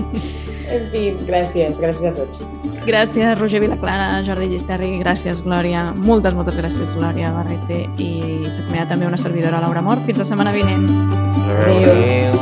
en 0.72 0.88
fi, 0.90 1.04
gràcies, 1.28 1.78
gràcies 1.78 2.10
a 2.10 2.14
tots. 2.16 2.42
Gràcies, 2.86 3.38
Roger 3.38 3.60
Vilaclara, 3.62 4.22
Jordi 4.26 4.48
Llisterri, 4.50 4.98
gràcies, 4.98 5.42
Glòria. 5.46 5.92
Moltes, 5.94 6.34
moltes 6.34 6.58
gràcies, 6.58 6.94
Glòria 6.96 7.30
Barrete. 7.34 7.84
I 8.02 8.50
s'acomiada 8.50 8.90
també 8.94 9.06
una 9.06 9.20
servidora, 9.20 9.60
Laura 9.62 9.82
Mort. 9.86 10.02
Fins 10.08 10.18
la 10.18 10.26
setmana 10.26 10.52
vinent. 10.54 10.88
Adéu. 11.62 11.82
Adéu. 11.94 12.40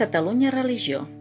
Catalunya 0.00 0.50
Religió 0.50 1.19